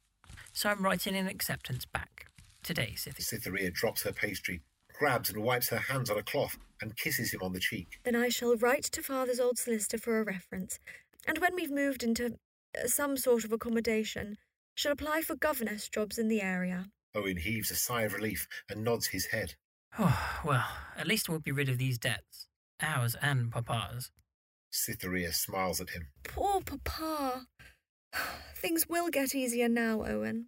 So 0.54 0.70
I'm 0.70 0.84
writing 0.84 1.16
an 1.16 1.28
acceptance 1.28 1.86
back. 1.86 2.28
Today, 2.64 2.94
Sithy. 2.96 3.22
Cytherea 3.22 3.72
drops 3.72 4.04
her 4.04 4.12
pastry, 4.12 4.62
grabs 4.98 5.30
and 5.30 5.44
wipes 5.44 5.70
her 5.70 5.78
hands 5.78 6.10
on 6.10 6.18
a 6.18 6.24
cloth, 6.24 6.58
and 6.82 6.98
kisses 6.98 7.34
him 7.34 7.42
on 7.42 7.54
the 7.54 7.60
cheek. 7.60 8.00
Then 8.04 8.16
I 8.16 8.30
shall 8.30 8.56
write 8.56 8.84
to 8.86 9.02
father's 9.02 9.40
old 9.40 9.58
solicitor 9.58 9.98
for 9.98 10.20
a 10.20 10.24
reference, 10.24 10.80
and 11.28 11.38
when 11.40 11.56
we've 11.56 11.72
moved 11.72 12.04
into 12.04 12.38
uh, 12.78 12.88
some 12.88 13.18
sort 13.18 13.44
of 13.44 13.52
accommodation, 13.52 14.38
shall 14.76 14.92
apply 14.92 15.22
for 15.22 15.36
governess 15.36 15.90
jobs 15.90 16.18
in 16.18 16.28
the 16.28 16.42
area. 16.42 16.86
Owen 17.16 17.38
heaves 17.38 17.72
a 17.72 17.76
sigh 17.76 18.04
of 18.04 18.14
relief 18.14 18.48
and 18.70 18.84
nods 18.84 19.08
his 19.08 19.28
head. 19.28 19.56
Oh, 19.98 20.40
well, 20.46 20.68
at 20.98 21.08
least 21.08 21.30
we'll 21.30 21.40
be 21.40 21.52
rid 21.52 21.70
of 21.70 21.78
these 21.78 21.98
debts. 21.98 22.48
Ours 22.82 23.16
and 23.22 23.52
Papa's. 23.52 24.12
Cytherea 24.72 25.34
smiles 25.34 25.82
at 25.82 25.90
him. 25.90 26.08
Poor 26.24 26.62
Papa. 26.62 27.48
Things 28.56 28.88
will 28.88 29.10
get 29.10 29.34
easier 29.34 29.70
now, 29.70 30.04
Owen. 30.06 30.48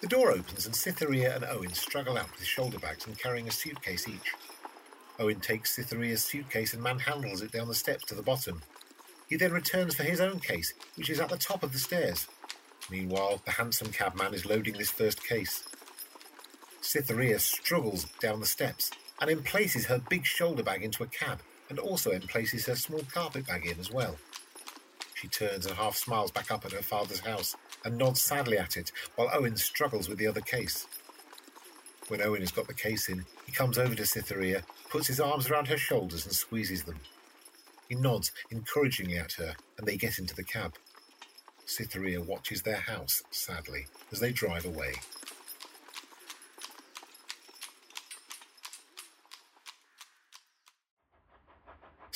The 0.00 0.08
door 0.08 0.32
opens 0.32 0.66
and 0.66 0.76
Cytherea 0.76 1.34
and 1.34 1.44
Owen 1.44 1.72
struggle 1.72 2.18
out 2.18 2.30
with 2.32 2.44
shoulder 2.44 2.78
bags 2.78 3.06
and 3.06 3.18
carrying 3.18 3.48
a 3.48 3.50
suitcase 3.50 4.06
each. 4.06 4.34
Owen 5.18 5.40
takes 5.40 5.74
Cytherea's 5.74 6.22
suitcase 6.22 6.74
and 6.74 6.82
manhandles 6.82 7.42
it 7.42 7.52
down 7.52 7.68
the 7.68 7.74
steps 7.74 8.04
to 8.06 8.14
the 8.14 8.22
bottom. 8.22 8.60
He 9.28 9.36
then 9.36 9.52
returns 9.52 9.94
for 9.94 10.02
his 10.02 10.20
own 10.20 10.40
case, 10.40 10.74
which 10.96 11.08
is 11.08 11.20
at 11.20 11.30
the 11.30 11.38
top 11.38 11.62
of 11.62 11.72
the 11.72 11.78
stairs. 11.78 12.26
Meanwhile, 12.90 13.40
the 13.46 13.52
handsome 13.52 13.92
cabman 13.92 14.34
is 14.34 14.44
loading 14.44 14.74
this 14.74 14.90
first 14.90 15.26
case. 15.26 15.64
Cytherea 16.82 17.38
struggles 17.38 18.04
down 18.20 18.40
the 18.40 18.46
steps 18.46 18.90
and 19.20 19.30
emplaces 19.30 19.86
her 19.86 20.02
big 20.10 20.26
shoulder 20.26 20.62
bag 20.62 20.82
into 20.82 21.02
a 21.02 21.06
cab 21.06 21.40
and 21.68 21.78
also 21.78 22.10
then 22.10 22.22
places 22.22 22.66
her 22.66 22.76
small 22.76 23.02
carpet 23.12 23.46
bag 23.46 23.66
in 23.66 23.78
as 23.80 23.90
well. 23.90 24.16
She 25.14 25.28
turns 25.28 25.66
and 25.66 25.74
half 25.76 25.96
smiles 25.96 26.30
back 26.30 26.50
up 26.50 26.64
at 26.64 26.72
her 26.72 26.82
father's 26.82 27.20
house 27.20 27.56
and 27.84 27.96
nods 27.96 28.20
sadly 28.20 28.58
at 28.58 28.76
it 28.76 28.92
while 29.16 29.30
Owen 29.32 29.56
struggles 29.56 30.08
with 30.08 30.18
the 30.18 30.26
other 30.26 30.40
case. 30.40 30.86
When 32.08 32.20
Owen 32.20 32.40
has 32.40 32.50
got 32.50 32.66
the 32.66 32.74
case 32.74 33.08
in, 33.08 33.24
he 33.46 33.52
comes 33.52 33.78
over 33.78 33.94
to 33.94 34.04
Cytherea, 34.04 34.62
puts 34.90 35.06
his 35.06 35.20
arms 35.20 35.48
around 35.48 35.68
her 35.68 35.78
shoulders 35.78 36.26
and 36.26 36.34
squeezes 36.34 36.84
them. 36.84 37.00
He 37.88 37.94
nods 37.94 38.32
encouragingly 38.50 39.18
at 39.18 39.32
her, 39.32 39.54
and 39.78 39.86
they 39.86 39.96
get 39.96 40.18
into 40.18 40.34
the 40.34 40.44
cab. 40.44 40.74
Cytherea 41.66 42.20
watches 42.20 42.62
their 42.62 42.76
house, 42.76 43.22
sadly, 43.30 43.86
as 44.12 44.20
they 44.20 44.32
drive 44.32 44.66
away. 44.66 44.94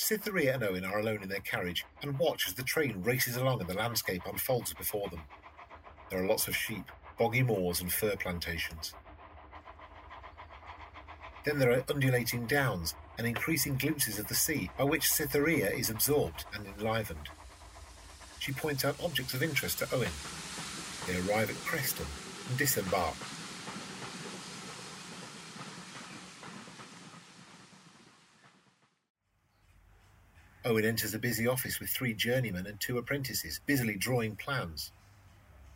Cytherea 0.09 0.55
and 0.55 0.63
Owen 0.63 0.85
are 0.85 0.97
alone 0.97 1.21
in 1.21 1.29
their 1.29 1.39
carriage 1.41 1.85
and 2.01 2.17
watch 2.17 2.47
as 2.47 2.55
the 2.55 2.63
train 2.63 3.03
races 3.03 3.35
along 3.35 3.61
and 3.61 3.69
the 3.69 3.75
landscape 3.75 4.23
unfolds 4.25 4.73
before 4.73 5.07
them. 5.09 5.21
There 6.09 6.19
are 6.19 6.25
lots 6.25 6.47
of 6.47 6.55
sheep, 6.55 6.85
boggy 7.19 7.43
moors, 7.43 7.79
and 7.79 7.93
fir 7.93 8.15
plantations. 8.15 8.95
Then 11.45 11.59
there 11.59 11.71
are 11.71 11.83
undulating 11.87 12.47
downs 12.47 12.95
and 13.19 13.27
increasing 13.27 13.77
glimpses 13.77 14.17
of 14.17 14.27
the 14.27 14.33
sea 14.33 14.71
by 14.79 14.85
which 14.85 15.11
Cytherea 15.11 15.69
is 15.69 15.91
absorbed 15.91 16.43
and 16.55 16.65
enlivened. 16.65 17.29
She 18.39 18.51
points 18.51 18.83
out 18.83 19.03
objects 19.03 19.35
of 19.35 19.43
interest 19.43 19.77
to 19.77 19.93
Owen. 19.93 20.09
They 21.05 21.19
arrive 21.19 21.51
at 21.51 21.65
Creston 21.67 22.07
and 22.49 22.57
disembark. 22.57 23.13
Owen 30.69 30.85
enters 30.85 31.15
a 31.15 31.19
busy 31.19 31.47
office 31.47 31.79
with 31.79 31.89
three 31.89 32.13
journeymen 32.13 32.67
and 32.67 32.79
two 32.79 32.99
apprentices, 32.99 33.59
busily 33.65 33.95
drawing 33.95 34.35
plans. 34.35 34.91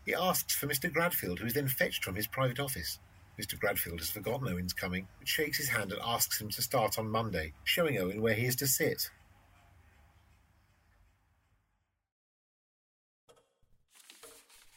He 0.05 0.13
asks 0.13 0.53
for 0.53 0.67
Mr. 0.67 0.87
Gradfield, 0.87 1.39
who 1.39 1.47
is 1.47 1.53
then 1.53 1.67
fetched 1.67 2.05
from 2.05 2.13
his 2.13 2.27
private 2.27 2.59
office. 2.59 2.99
Mr. 3.41 3.59
Gradfield 3.59 3.97
has 3.97 4.11
forgotten 4.11 4.47
Owen's 4.47 4.71
coming, 4.71 5.07
but 5.17 5.27
shakes 5.27 5.57
his 5.57 5.69
hand 5.69 5.91
and 5.91 5.99
asks 6.05 6.39
him 6.39 6.49
to 6.49 6.61
start 6.61 6.99
on 6.99 7.09
Monday, 7.09 7.53
showing 7.63 7.97
Owen 7.97 8.21
where 8.21 8.35
he 8.35 8.45
is 8.45 8.55
to 8.57 8.67
sit. 8.67 9.09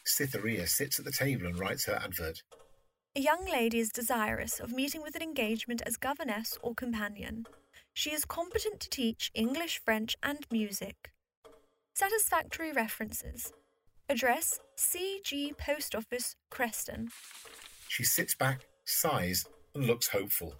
Cytherea 0.06 0.66
sits 0.66 0.98
at 0.98 1.04
the 1.04 1.12
table 1.12 1.46
and 1.46 1.58
writes 1.58 1.84
her 1.84 2.00
advert. 2.02 2.42
A 3.14 3.20
young 3.20 3.44
lady 3.44 3.80
is 3.80 3.90
desirous 3.90 4.60
of 4.60 4.72
meeting 4.72 5.02
with 5.02 5.14
an 5.14 5.22
engagement 5.22 5.82
as 5.84 5.98
governess 5.98 6.56
or 6.62 6.74
companion. 6.74 7.44
She 7.96 8.10
is 8.12 8.26
competent 8.26 8.78
to 8.80 8.90
teach 8.90 9.30
English, 9.32 9.80
French, 9.82 10.18
and 10.22 10.46
music. 10.52 11.12
Satisfactory 11.94 12.70
references. 12.70 13.54
Address 14.10 14.60
C.G. 14.76 15.54
Post 15.58 15.94
Office, 15.94 16.36
Creston. 16.50 17.08
She 17.88 18.04
sits 18.04 18.34
back, 18.34 18.66
sighs, 18.84 19.46
and 19.74 19.86
looks 19.86 20.08
hopeful. 20.08 20.56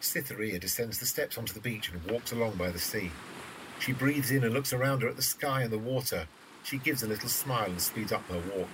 Cytherea 0.00 0.58
descends 0.58 0.98
the 0.98 1.06
steps 1.06 1.38
onto 1.38 1.54
the 1.54 1.60
beach 1.60 1.88
and 1.92 2.04
walks 2.10 2.32
along 2.32 2.56
by 2.56 2.72
the 2.72 2.80
sea. 2.80 3.12
She 3.78 3.92
breathes 3.92 4.32
in 4.32 4.42
and 4.42 4.52
looks 4.52 4.72
around 4.72 5.02
her 5.02 5.08
at 5.08 5.14
the 5.14 5.22
sky 5.22 5.62
and 5.62 5.72
the 5.72 5.78
water. 5.78 6.26
She 6.64 6.78
gives 6.78 7.04
a 7.04 7.08
little 7.08 7.28
smile 7.28 7.66
and 7.66 7.80
speeds 7.80 8.10
up 8.10 8.28
her 8.28 8.42
walk. 8.56 8.68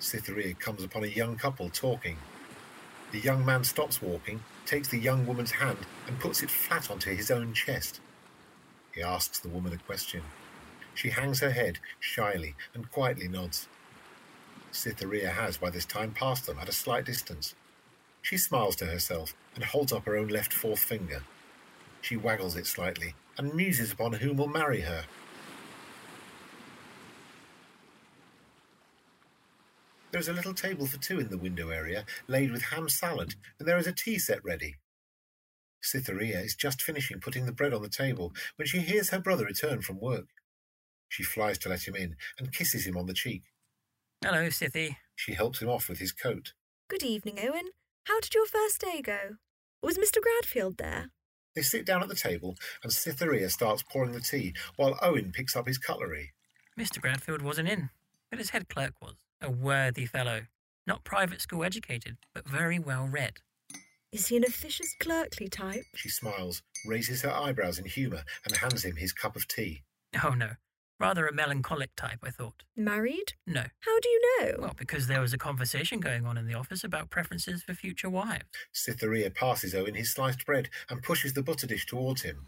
Cytherea 0.00 0.54
comes 0.54 0.82
upon 0.82 1.04
a 1.04 1.06
young 1.06 1.36
couple 1.36 1.70
talking. 1.70 2.16
The 3.12 3.18
young 3.18 3.44
man 3.44 3.64
stops 3.64 4.00
walking, 4.00 4.42
takes 4.66 4.88
the 4.88 4.98
young 4.98 5.26
woman's 5.26 5.50
hand, 5.50 5.78
and 6.06 6.20
puts 6.20 6.42
it 6.42 6.50
flat 6.50 6.90
onto 6.90 7.14
his 7.14 7.30
own 7.30 7.54
chest. 7.54 8.00
He 8.92 9.02
asks 9.02 9.40
the 9.40 9.48
woman 9.48 9.72
a 9.72 9.78
question. 9.78 10.22
She 10.94 11.10
hangs 11.10 11.40
her 11.40 11.50
head 11.50 11.78
shyly 11.98 12.54
and 12.74 12.90
quietly 12.90 13.26
nods. 13.26 13.68
Cytherea 14.70 15.30
has 15.30 15.56
by 15.56 15.70
this 15.70 15.84
time 15.84 16.12
passed 16.12 16.46
them 16.46 16.58
at 16.60 16.68
a 16.68 16.72
slight 16.72 17.04
distance. 17.04 17.54
She 18.22 18.36
smiles 18.36 18.76
to 18.76 18.86
herself 18.86 19.34
and 19.54 19.64
holds 19.64 19.92
up 19.92 20.06
her 20.06 20.16
own 20.16 20.28
left 20.28 20.52
fourth 20.52 20.80
finger. 20.80 21.22
She 22.00 22.16
waggles 22.16 22.56
it 22.56 22.66
slightly 22.66 23.14
and 23.36 23.54
muses 23.54 23.92
upon 23.92 24.12
whom 24.14 24.36
will 24.36 24.48
marry 24.48 24.82
her. 24.82 25.04
There 30.10 30.20
is 30.20 30.28
a 30.28 30.32
little 30.32 30.54
table 30.54 30.86
for 30.86 30.98
two 30.98 31.20
in 31.20 31.28
the 31.28 31.38
window 31.38 31.68
area, 31.68 32.04
laid 32.26 32.50
with 32.50 32.62
ham 32.62 32.88
salad, 32.88 33.36
and 33.58 33.68
there 33.68 33.78
is 33.78 33.86
a 33.86 33.92
tea 33.92 34.18
set 34.18 34.44
ready. 34.44 34.76
Cytherea 35.82 36.40
is 36.40 36.56
just 36.56 36.82
finishing 36.82 37.20
putting 37.20 37.46
the 37.46 37.52
bread 37.52 37.72
on 37.72 37.82
the 37.82 37.88
table 37.88 38.32
when 38.56 38.66
she 38.66 38.80
hears 38.80 39.10
her 39.10 39.20
brother 39.20 39.44
return 39.44 39.82
from 39.82 40.00
work. 40.00 40.26
She 41.08 41.22
flies 41.22 41.58
to 41.58 41.68
let 41.68 41.86
him 41.86 41.94
in 41.94 42.16
and 42.38 42.52
kisses 42.52 42.86
him 42.86 42.96
on 42.96 43.06
the 43.06 43.14
cheek. 43.14 43.42
Hello, 44.22 44.48
Cythie. 44.48 44.96
She 45.14 45.34
helps 45.34 45.62
him 45.62 45.68
off 45.68 45.88
with 45.88 45.98
his 45.98 46.12
coat. 46.12 46.52
Good 46.88 47.02
evening, 47.02 47.38
Owen. 47.40 47.70
How 48.04 48.20
did 48.20 48.34
your 48.34 48.46
first 48.46 48.80
day 48.80 49.00
go? 49.00 49.36
Was 49.82 49.96
Mr. 49.96 50.18
Gradfield 50.18 50.76
there? 50.76 51.10
They 51.54 51.62
sit 51.62 51.86
down 51.86 52.02
at 52.02 52.08
the 52.08 52.14
table, 52.14 52.56
and 52.82 52.92
Cytherea 52.92 53.48
starts 53.48 53.82
pouring 53.82 54.12
the 54.12 54.20
tea 54.20 54.54
while 54.76 54.98
Owen 55.02 55.32
picks 55.32 55.56
up 55.56 55.66
his 55.66 55.78
cutlery. 55.78 56.32
Mr. 56.78 57.00
Gradfield 57.00 57.42
wasn't 57.42 57.68
in, 57.68 57.90
but 58.28 58.38
his 58.38 58.50
head 58.50 58.68
clerk 58.68 58.94
was. 59.00 59.14
A 59.42 59.50
worthy 59.50 60.06
fellow. 60.06 60.42
Not 60.86 61.04
private 61.04 61.40
school 61.40 61.64
educated, 61.64 62.16
but 62.34 62.48
very 62.48 62.78
well 62.78 63.06
read. 63.06 63.38
Is 64.12 64.26
he 64.26 64.36
an 64.36 64.44
officious 64.44 64.94
clerkly 64.98 65.48
type? 65.48 65.84
She 65.94 66.08
smiles, 66.08 66.62
raises 66.84 67.22
her 67.22 67.30
eyebrows 67.30 67.78
in 67.78 67.84
humour, 67.84 68.24
and 68.44 68.56
hands 68.56 68.84
him 68.84 68.96
his 68.96 69.12
cup 69.12 69.36
of 69.36 69.46
tea. 69.46 69.84
Oh, 70.24 70.30
no. 70.30 70.50
Rather 70.98 71.26
a 71.26 71.32
melancholic 71.32 71.94
type, 71.96 72.18
I 72.22 72.30
thought. 72.30 72.64
Married? 72.76 73.32
No. 73.46 73.62
How 73.62 74.00
do 74.00 74.08
you 74.08 74.20
know? 74.40 74.52
Well, 74.58 74.74
because 74.76 75.06
there 75.06 75.20
was 75.20 75.32
a 75.32 75.38
conversation 75.38 76.00
going 76.00 76.26
on 76.26 76.36
in 76.36 76.46
the 76.46 76.54
office 76.54 76.84
about 76.84 77.08
preferences 77.08 77.62
for 77.62 77.72
future 77.72 78.10
wives. 78.10 78.44
Cytherea 78.72 79.30
passes 79.30 79.74
Owen 79.74 79.94
his 79.94 80.10
sliced 80.12 80.44
bread 80.44 80.68
and 80.90 81.02
pushes 81.02 81.32
the 81.32 81.42
butter 81.42 81.66
dish 81.66 81.86
towards 81.86 82.22
him. 82.22 82.46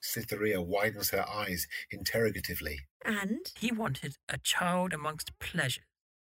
Cytherea 0.00 0.62
widens 0.62 1.10
her 1.10 1.28
eyes 1.28 1.66
interrogatively. 1.90 2.78
and? 3.04 3.40
He 3.58 3.72
wanted 3.72 4.16
a 4.28 4.38
child 4.38 4.94
amongst 4.94 5.36
pleasures 5.40 5.82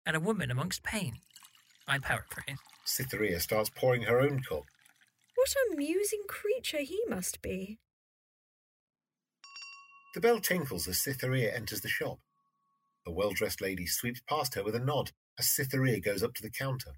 and 0.10 0.18
a 0.18 0.20
woman 0.20 0.50
amongst 0.50 0.82
pain. 0.82 1.20
I 1.88 2.00
paraphrase. 2.00 2.58
Cytherea 2.84 3.40
starts 3.40 3.70
pouring 3.70 4.02
her 4.02 4.20
own 4.20 4.42
cup. 4.42 4.64
What 5.36 5.54
a 5.54 5.76
musing 5.76 6.24
creature 6.28 6.80
he 6.80 7.00
must 7.08 7.44
be. 7.44 7.78
The 10.16 10.20
bell 10.20 10.40
tinkles 10.40 10.88
as 10.88 10.98
Cytherea 10.98 11.56
enters 11.56 11.82
the 11.82 11.90
shop. 11.90 12.18
A 13.06 13.12
well 13.12 13.34
dressed 13.34 13.62
lady 13.62 13.86
sweeps 13.86 14.20
past 14.28 14.56
her 14.56 14.64
with 14.64 14.74
a 14.74 14.80
nod 14.80 15.12
as 15.38 15.52
Cytherea 15.52 16.00
goes 16.00 16.24
up 16.24 16.34
to 16.34 16.42
the 16.42 16.50
counter. 16.50 16.94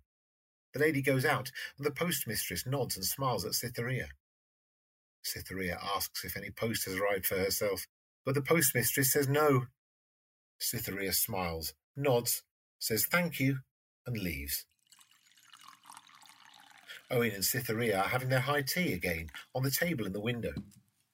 The 0.73 0.79
lady 0.79 1.01
goes 1.01 1.25
out, 1.25 1.51
and 1.77 1.85
the 1.85 1.91
postmistress 1.91 2.65
nods 2.65 2.95
and 2.95 3.03
smiles 3.05 3.43
at 3.43 3.55
Cytherea. 3.55 4.07
Cytherea 5.21 5.77
asks 5.83 6.23
if 6.23 6.37
any 6.37 6.49
post 6.49 6.85
has 6.85 6.95
arrived 6.95 7.25
for 7.25 7.37
herself, 7.37 7.87
but 8.25 8.35
the 8.35 8.41
postmistress 8.41 9.11
says 9.11 9.27
no. 9.27 9.65
Cytherea 10.59 11.11
smiles, 11.11 11.73
nods, 11.97 12.43
says 12.81 13.05
thank 13.05 13.39
you, 13.39 13.59
and 14.05 14.17
leaves. 14.17 14.65
Owen 17.09 17.31
and 17.31 17.45
Cytherea 17.45 17.99
are 17.99 18.09
having 18.09 18.29
their 18.29 18.39
high 18.39 18.63
tea 18.63 18.93
again 18.93 19.29
on 19.53 19.63
the 19.63 19.71
table 19.71 20.05
in 20.05 20.13
the 20.13 20.19
window. 20.19 20.53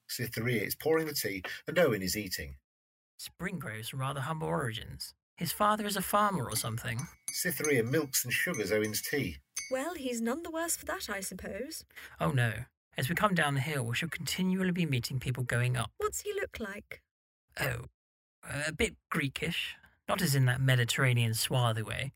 Cytherea 0.08 0.64
is 0.64 0.76
pouring 0.76 1.06
the 1.06 1.14
tea, 1.14 1.44
and 1.68 1.78
Owen 1.78 2.02
is 2.02 2.16
eating. 2.16 2.56
Springrove's 3.20 3.90
from 3.90 4.00
rather 4.00 4.22
humble 4.22 4.48
origins. 4.48 5.14
His 5.36 5.52
father 5.52 5.86
is 5.86 5.98
a 5.98 6.02
farmer 6.02 6.50
or 6.50 6.56
something. 6.56 7.00
Cytherea 7.32 7.84
milks 7.84 8.24
and 8.24 8.34
sugars 8.34 8.72
Owen's 8.72 9.02
tea. 9.02 9.38
Well, 9.70 9.96
he's 9.96 10.22
none 10.22 10.44
the 10.44 10.52
worse 10.52 10.78
for 10.78 10.86
that, 10.86 11.10
I 11.10 11.20
suppose. 11.20 11.84
Oh 12.20 12.32
no. 12.32 12.54
As 12.98 13.10
we 13.10 13.16
come 13.16 13.36
down 13.36 13.54
the 13.54 13.60
hill, 13.60 13.84
we 13.84 13.96
shall 13.96 14.10
continually 14.10 14.72
be 14.72 14.86
meeting 14.86 15.20
people 15.20 15.44
going 15.44 15.78
up. 15.78 15.92
What's 15.98 16.22
he 16.22 16.34
look 16.34 16.58
like? 16.60 17.02
Oh, 17.60 17.86
a 18.66 18.72
bit 18.72 18.96
Greekish. 19.14 19.76
Not 20.08 20.22
as 20.22 20.36
in 20.36 20.46
that 20.46 20.62
Mediterranean 20.62 21.34
swarthy 21.34 21.82
way. 21.82 22.14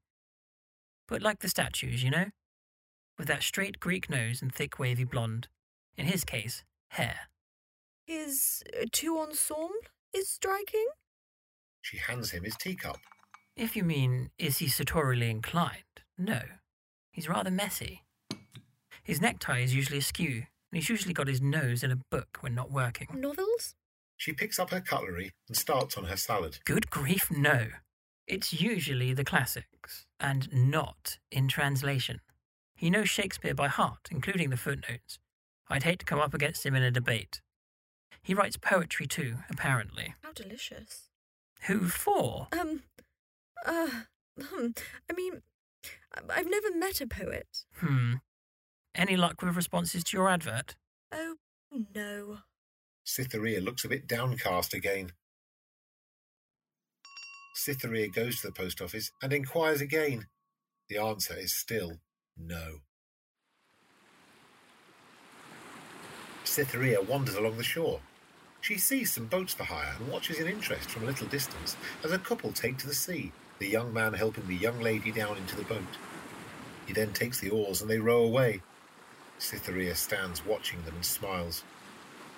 But 1.07 1.21
like 1.21 1.39
the 1.39 1.49
statues, 1.49 2.03
you 2.03 2.09
know? 2.09 2.27
With 3.17 3.27
that 3.27 3.43
straight 3.43 3.79
Greek 3.79 4.09
nose 4.09 4.41
and 4.41 4.53
thick 4.53 4.79
wavy 4.79 5.03
blonde. 5.03 5.47
In 5.97 6.05
his 6.05 6.23
case, 6.23 6.63
hair. 6.89 7.29
His 8.05 8.63
uh, 8.73 8.85
tout 8.91 9.17
ensemble 9.17 9.69
is 10.13 10.29
striking? 10.29 10.87
She 11.81 11.97
hands 11.97 12.31
him 12.31 12.43
his 12.43 12.55
teacup. 12.55 12.97
If 13.55 13.75
you 13.75 13.83
mean, 13.83 14.31
is 14.37 14.59
he 14.59 14.67
sartorially 14.67 15.29
inclined? 15.29 15.83
No. 16.17 16.41
He's 17.11 17.27
rather 17.27 17.51
messy. 17.51 18.03
His 19.03 19.19
necktie 19.19 19.59
is 19.59 19.75
usually 19.75 19.97
askew, 19.97 20.43
and 20.71 20.81
he's 20.81 20.89
usually 20.89 21.13
got 21.13 21.27
his 21.27 21.41
nose 21.41 21.83
in 21.83 21.91
a 21.91 21.99
book 22.09 22.37
when 22.39 22.55
not 22.55 22.71
working. 22.71 23.07
Novels? 23.13 23.75
She 24.21 24.33
picks 24.33 24.59
up 24.59 24.69
her 24.69 24.81
cutlery 24.81 25.31
and 25.47 25.57
starts 25.57 25.97
on 25.97 26.03
her 26.03 26.15
salad. 26.15 26.59
Good 26.63 26.91
grief, 26.91 27.31
no. 27.31 27.69
It's 28.27 28.53
usually 28.53 29.15
the 29.15 29.23
classics, 29.23 30.05
and 30.19 30.47
not 30.53 31.17
in 31.31 31.47
translation. 31.47 32.21
He 32.75 32.91
knows 32.91 33.09
Shakespeare 33.09 33.55
by 33.55 33.67
heart, 33.67 34.09
including 34.11 34.51
the 34.51 34.57
footnotes. 34.57 35.17
I'd 35.69 35.81
hate 35.81 35.97
to 36.01 36.05
come 36.05 36.19
up 36.19 36.35
against 36.35 36.63
him 36.63 36.75
in 36.75 36.83
a 36.83 36.91
debate. 36.91 37.41
He 38.21 38.35
writes 38.35 38.57
poetry 38.57 39.07
too, 39.07 39.37
apparently. 39.49 40.13
How 40.21 40.33
delicious. 40.33 41.09
Who 41.63 41.87
for? 41.87 42.47
Um, 42.51 42.83
uh, 43.65 43.87
Hmm, 44.39 44.67
I 45.09 45.13
mean, 45.13 45.41
I've 46.29 46.47
never 46.47 46.71
met 46.75 47.01
a 47.01 47.07
poet. 47.07 47.65
Hmm. 47.77 48.17
Any 48.93 49.17
luck 49.17 49.41
with 49.41 49.55
responses 49.55 50.03
to 50.03 50.17
your 50.17 50.29
advert? 50.29 50.75
Oh, 51.11 51.37
no. 51.95 52.37
Cytherea 53.03 53.61
looks 53.61 53.83
a 53.83 53.89
bit 53.89 54.07
downcast 54.07 54.73
again. 54.73 55.11
Cytherea 57.55 58.09
goes 58.09 58.41
to 58.41 58.47
the 58.47 58.53
post 58.53 58.81
office 58.81 59.11
and 59.21 59.33
inquires 59.33 59.81
again. 59.81 60.27
The 60.89 60.97
answer 60.97 61.35
is 61.37 61.53
still 61.53 61.99
no. 62.37 62.79
Cytherea 66.43 67.01
wanders 67.01 67.35
along 67.35 67.57
the 67.57 67.63
shore. 67.63 67.99
She 68.61 68.77
sees 68.77 69.11
some 69.13 69.25
boats 69.25 69.53
for 69.53 69.63
hire 69.63 69.95
and 69.97 70.07
watches 70.07 70.39
in 70.39 70.47
interest 70.47 70.89
from 70.89 71.03
a 71.03 71.05
little 71.07 71.27
distance 71.27 71.75
as 72.03 72.11
a 72.11 72.19
couple 72.19 72.51
take 72.51 72.77
to 72.79 72.87
the 72.87 72.93
sea, 72.93 73.31
the 73.59 73.67
young 73.67 73.93
man 73.93 74.13
helping 74.13 74.47
the 74.47 74.55
young 74.55 74.79
lady 74.79 75.11
down 75.11 75.37
into 75.37 75.55
the 75.55 75.63
boat. 75.63 75.97
He 76.85 76.93
then 76.93 77.13
takes 77.13 77.39
the 77.39 77.49
oars 77.49 77.81
and 77.81 77.89
they 77.89 77.99
row 77.99 78.23
away. 78.23 78.61
Cytherea 79.39 79.95
stands 79.95 80.45
watching 80.45 80.83
them 80.83 80.95
and 80.95 81.05
smiles. 81.05 81.63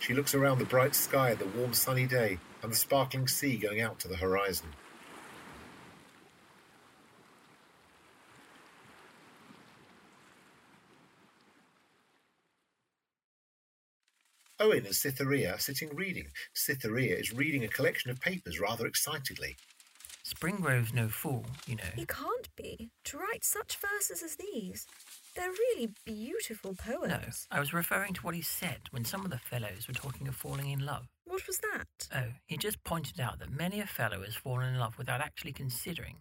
She 0.04 0.14
looks 0.14 0.36
around 0.36 0.60
the 0.60 0.66
bright 0.66 0.96
sky, 0.96 1.34
the 1.34 1.46
warm 1.46 1.72
sunny 1.74 2.06
day, 2.06 2.38
and 2.62 2.70
the 2.70 2.76
sparkling 2.76 3.26
sea 3.26 3.56
going 3.56 3.80
out 3.80 4.00
to 4.00 4.10
the 4.10 4.18
horizon. 4.18 4.68
Owen 14.60 14.86
and 14.86 14.94
Cytherea 14.94 15.54
are 15.54 15.60
sitting 15.60 15.96
reading. 15.96 16.28
Cytherea 16.54 17.16
is 17.16 17.32
reading 17.32 17.64
a 17.64 17.70
collection 17.70 18.12
of 18.12 18.20
papers 18.20 18.60
rather 18.60 18.86
excitedly. 18.86 19.56
Springrove's 20.26 20.94
no 20.94 21.08
fool, 21.08 21.46
you 21.66 21.78
know. 21.78 21.84
He 21.96 22.06
can't 22.06 22.54
be. 22.58 22.90
To 23.06 23.18
write 23.18 23.46
such 23.46 23.78
verses 23.78 24.22
as 24.22 24.36
these. 24.36 24.86
They're 25.36 25.50
really 25.50 25.90
beautiful 26.06 26.76
poems. 26.76 27.10
No, 27.10 27.18
poems. 27.18 27.48
I 27.50 27.60
was 27.60 27.74
referring 27.74 28.14
to 28.14 28.22
what 28.22 28.36
he 28.36 28.42
said 28.42 28.82
when 28.92 29.04
some 29.04 29.26
of 29.26 29.32
the 29.32 29.40
fellows 29.40 29.88
were 29.88 29.94
talking 29.94 30.28
of 30.28 30.36
falling 30.36 30.70
in 30.70 30.86
love. 30.86 31.08
What 31.26 31.48
was 31.48 31.58
that? 31.60 31.88
Oh, 32.16 32.34
he 32.46 32.58
just 32.58 32.84
pointed 32.84 33.20
out 33.20 33.40
that 33.40 33.52
many 33.52 33.80
a 33.80 33.88
fellow 33.88 34.22
has 34.24 34.36
fallen 34.36 34.74
in 34.74 34.80
love 34.80 34.98
without 34.98 35.22
actually 35.22 35.54
considering 35.54 36.18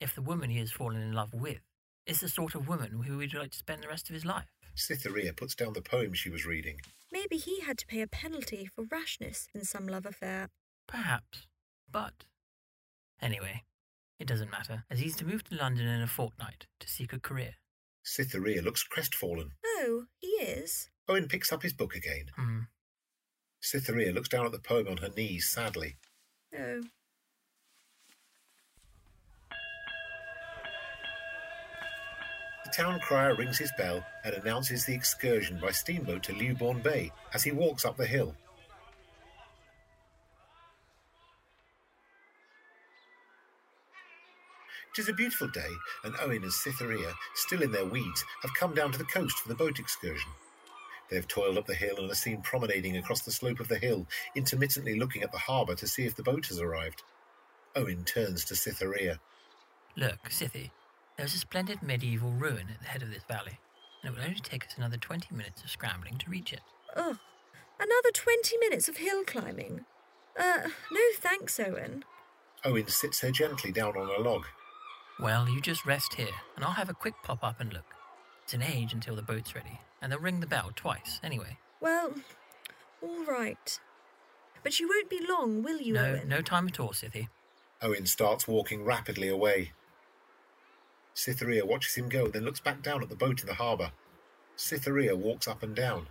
if 0.00 0.14
the 0.14 0.22
woman 0.22 0.50
he 0.50 0.58
has 0.58 0.72
fallen 0.72 1.02
in 1.02 1.12
love 1.12 1.34
with 1.34 1.60
is 2.06 2.20
the 2.20 2.28
sort 2.28 2.54
of 2.54 2.68
woman 2.68 3.02
who 3.06 3.18
he'd 3.18 3.34
like 3.34 3.50
to 3.50 3.58
spend 3.58 3.82
the 3.82 3.88
rest 3.88 4.08
of 4.08 4.14
his 4.14 4.24
life. 4.24 4.48
Cytherea 4.74 5.32
puts 5.32 5.54
down 5.54 5.72
the 5.72 5.82
poem 5.82 6.14
she 6.14 6.30
was 6.30 6.46
reading. 6.46 6.80
Maybe 7.12 7.36
he 7.36 7.60
had 7.60 7.78
to 7.78 7.86
pay 7.86 8.00
a 8.00 8.06
penalty 8.06 8.66
for 8.66 8.84
rashness 8.90 9.48
in 9.54 9.64
some 9.64 9.86
love 9.86 10.04
affair. 10.06 10.48
Perhaps. 10.88 11.46
But. 11.90 12.24
Anyway, 13.22 13.62
it 14.18 14.26
doesn't 14.26 14.50
matter, 14.50 14.84
as 14.90 14.98
he's 14.98 15.16
to 15.16 15.24
move 15.24 15.44
to 15.44 15.54
London 15.54 15.86
in 15.86 16.02
a 16.02 16.06
fortnight 16.06 16.66
to 16.80 16.88
seek 16.88 17.12
a 17.12 17.20
career. 17.20 17.54
Cytherea 18.04 18.60
looks 18.60 18.82
crestfallen. 18.82 19.52
Oh, 19.64 20.04
he 20.18 20.28
is? 20.28 20.90
Owen 21.08 21.26
picks 21.26 21.52
up 21.52 21.62
his 21.62 21.72
book 21.72 21.96
again. 21.96 22.26
Hmm. 22.36 22.60
Cytherea 23.60 24.12
looks 24.12 24.28
down 24.28 24.44
at 24.44 24.52
the 24.52 24.58
poem 24.58 24.86
on 24.88 24.98
her 24.98 25.08
knees 25.08 25.48
sadly. 25.48 25.96
Oh. 26.54 26.82
The 32.64 32.70
town 32.70 33.00
crier 33.00 33.34
rings 33.34 33.58
his 33.58 33.72
bell 33.78 34.04
and 34.24 34.34
announces 34.34 34.84
the 34.84 34.94
excursion 34.94 35.58
by 35.60 35.70
steamboat 35.70 36.22
to 36.24 36.34
Lewbourne 36.34 36.82
Bay 36.82 37.10
as 37.32 37.42
he 37.42 37.52
walks 37.52 37.86
up 37.86 37.96
the 37.96 38.06
hill. 38.06 38.34
It 44.96 45.00
is 45.00 45.08
a 45.08 45.12
beautiful 45.12 45.48
day, 45.48 45.70
and 46.04 46.14
Owen 46.22 46.44
and 46.44 46.52
Cytherea, 46.52 47.14
still 47.34 47.62
in 47.62 47.72
their 47.72 47.84
weeds, 47.84 48.24
have 48.42 48.54
come 48.54 48.74
down 48.74 48.92
to 48.92 48.98
the 48.98 49.04
coast 49.04 49.40
for 49.40 49.48
the 49.48 49.54
boat 49.56 49.80
excursion. 49.80 50.30
They 51.10 51.16
have 51.16 51.26
toiled 51.26 51.58
up 51.58 51.66
the 51.66 51.74
hill 51.74 51.96
and 51.98 52.08
are 52.08 52.14
seen 52.14 52.42
promenading 52.42 52.96
across 52.96 53.22
the 53.22 53.32
slope 53.32 53.58
of 53.58 53.66
the 53.66 53.78
hill, 53.78 54.06
intermittently 54.36 54.96
looking 54.96 55.24
at 55.24 55.32
the 55.32 55.38
harbour 55.38 55.74
to 55.74 55.88
see 55.88 56.04
if 56.04 56.14
the 56.14 56.22
boat 56.22 56.46
has 56.46 56.60
arrived. 56.60 57.02
Owen 57.74 58.04
turns 58.04 58.44
to 58.44 58.54
Cytherea. 58.54 59.18
Look, 59.96 60.30
Scythy, 60.30 60.70
there's 61.16 61.34
a 61.34 61.38
splendid 61.38 61.82
medieval 61.82 62.30
ruin 62.30 62.68
at 62.72 62.80
the 62.80 62.86
head 62.86 63.02
of 63.02 63.10
this 63.10 63.24
valley, 63.24 63.58
and 64.00 64.12
it 64.12 64.16
will 64.16 64.24
only 64.24 64.38
take 64.38 64.64
us 64.64 64.76
another 64.76 64.96
20 64.96 65.34
minutes 65.34 65.64
of 65.64 65.70
scrambling 65.70 66.18
to 66.18 66.30
reach 66.30 66.52
it. 66.52 66.60
Ugh. 66.94 67.18
Another 67.80 68.12
20 68.12 68.58
minutes 68.58 68.88
of 68.88 68.98
hill 68.98 69.24
climbing. 69.24 69.86
Uh, 70.38 70.68
no 70.92 71.00
thanks, 71.16 71.58
Owen. 71.58 72.04
Owen 72.64 72.86
sits 72.86 73.22
her 73.22 73.32
gently 73.32 73.72
down 73.72 73.96
on 73.96 74.08
a 74.08 74.22
log. 74.22 74.44
Well, 75.20 75.48
you 75.48 75.60
just 75.60 75.86
rest 75.86 76.14
here, 76.14 76.34
and 76.56 76.64
I'll 76.64 76.72
have 76.72 76.88
a 76.88 76.94
quick 76.94 77.14
pop 77.22 77.44
up 77.44 77.60
and 77.60 77.72
look. 77.72 77.94
It's 78.42 78.54
an 78.54 78.62
age 78.62 78.92
until 78.92 79.16
the 79.16 79.22
boat's 79.22 79.54
ready, 79.54 79.80
and 80.02 80.10
they'll 80.10 80.18
ring 80.18 80.40
the 80.40 80.46
bell 80.46 80.72
twice, 80.74 81.20
anyway. 81.22 81.56
Well, 81.80 82.12
all 83.00 83.24
right. 83.24 83.78
But 84.62 84.80
you 84.80 84.88
won't 84.88 85.08
be 85.10 85.24
long, 85.26 85.62
will 85.62 85.80
you, 85.80 85.94
no, 85.94 86.04
Owen? 86.04 86.28
no 86.28 86.40
time 86.40 86.66
at 86.66 86.80
all, 86.80 86.92
Scythy. 86.92 87.28
Owen 87.80 88.06
starts 88.06 88.48
walking 88.48 88.84
rapidly 88.84 89.28
away. 89.28 89.72
Cytherea 91.14 91.64
watches 91.64 91.94
him 91.94 92.08
go, 92.08 92.28
then 92.28 92.44
looks 92.44 92.60
back 92.60 92.82
down 92.82 93.02
at 93.02 93.08
the 93.08 93.16
boat 93.16 93.40
in 93.40 93.46
the 93.46 93.54
harbour. 93.54 93.92
Cytherea 94.56 95.14
walks 95.14 95.46
up 95.46 95.62
and 95.62 95.74
down. 95.74 96.08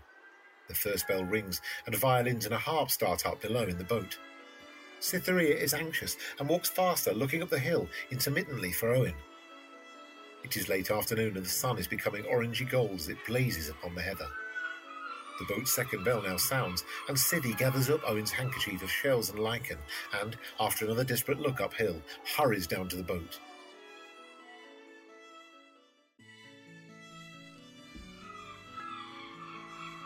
The 0.70 0.76
first 0.76 1.08
bell 1.08 1.26
rings, 1.26 1.62
and 1.86 1.96
violins 1.96 2.46
and 2.46 2.54
a 2.54 2.58
harp 2.58 2.90
start 2.90 3.26
up 3.26 3.42
below 3.42 3.64
in 3.64 3.78
the 3.78 3.84
boat. 3.84 4.18
Cytherea 5.04 5.58
is 5.58 5.74
anxious 5.74 6.16
and 6.40 6.48
walks 6.48 6.70
faster, 6.70 7.14
looking 7.14 7.44
up 7.44 7.50
the 7.50 7.60
hill 7.60 7.90
intermittently 8.10 8.72
for 8.72 8.94
Owen. 8.94 9.14
It 10.46 10.56
is 10.56 10.70
late 10.70 10.92
afternoon, 10.92 11.36
and 11.36 11.46
the 11.46 11.50
sun 11.50 11.78
is 11.78 11.90
becoming 11.90 12.24
orangey 12.24 12.70
gold 12.70 13.02
as 13.02 13.10
it 13.10 13.18
blazes 13.28 13.68
upon 13.68 13.96
the 13.96 14.02
heather. 14.02 14.28
The 15.40 15.54
boat's 15.54 15.76
second 15.76 16.06
bell 16.06 16.22
now 16.22 16.38
sounds, 16.38 16.86
and 17.10 17.20
Siddy 17.20 17.54
gathers 17.54 17.90
up 17.90 18.00
Owen's 18.08 18.32
handkerchief 18.32 18.82
of 18.82 18.90
shells 18.90 19.30
and 19.30 19.40
lichen, 19.40 19.78
and, 20.22 20.38
after 20.58 20.86
another 20.86 21.04
desperate 21.04 21.42
look 21.42 21.60
uphill, 21.60 22.02
hurries 22.38 22.66
down 22.66 22.88
to 22.88 22.96
the 22.96 23.04
boat. 23.04 23.40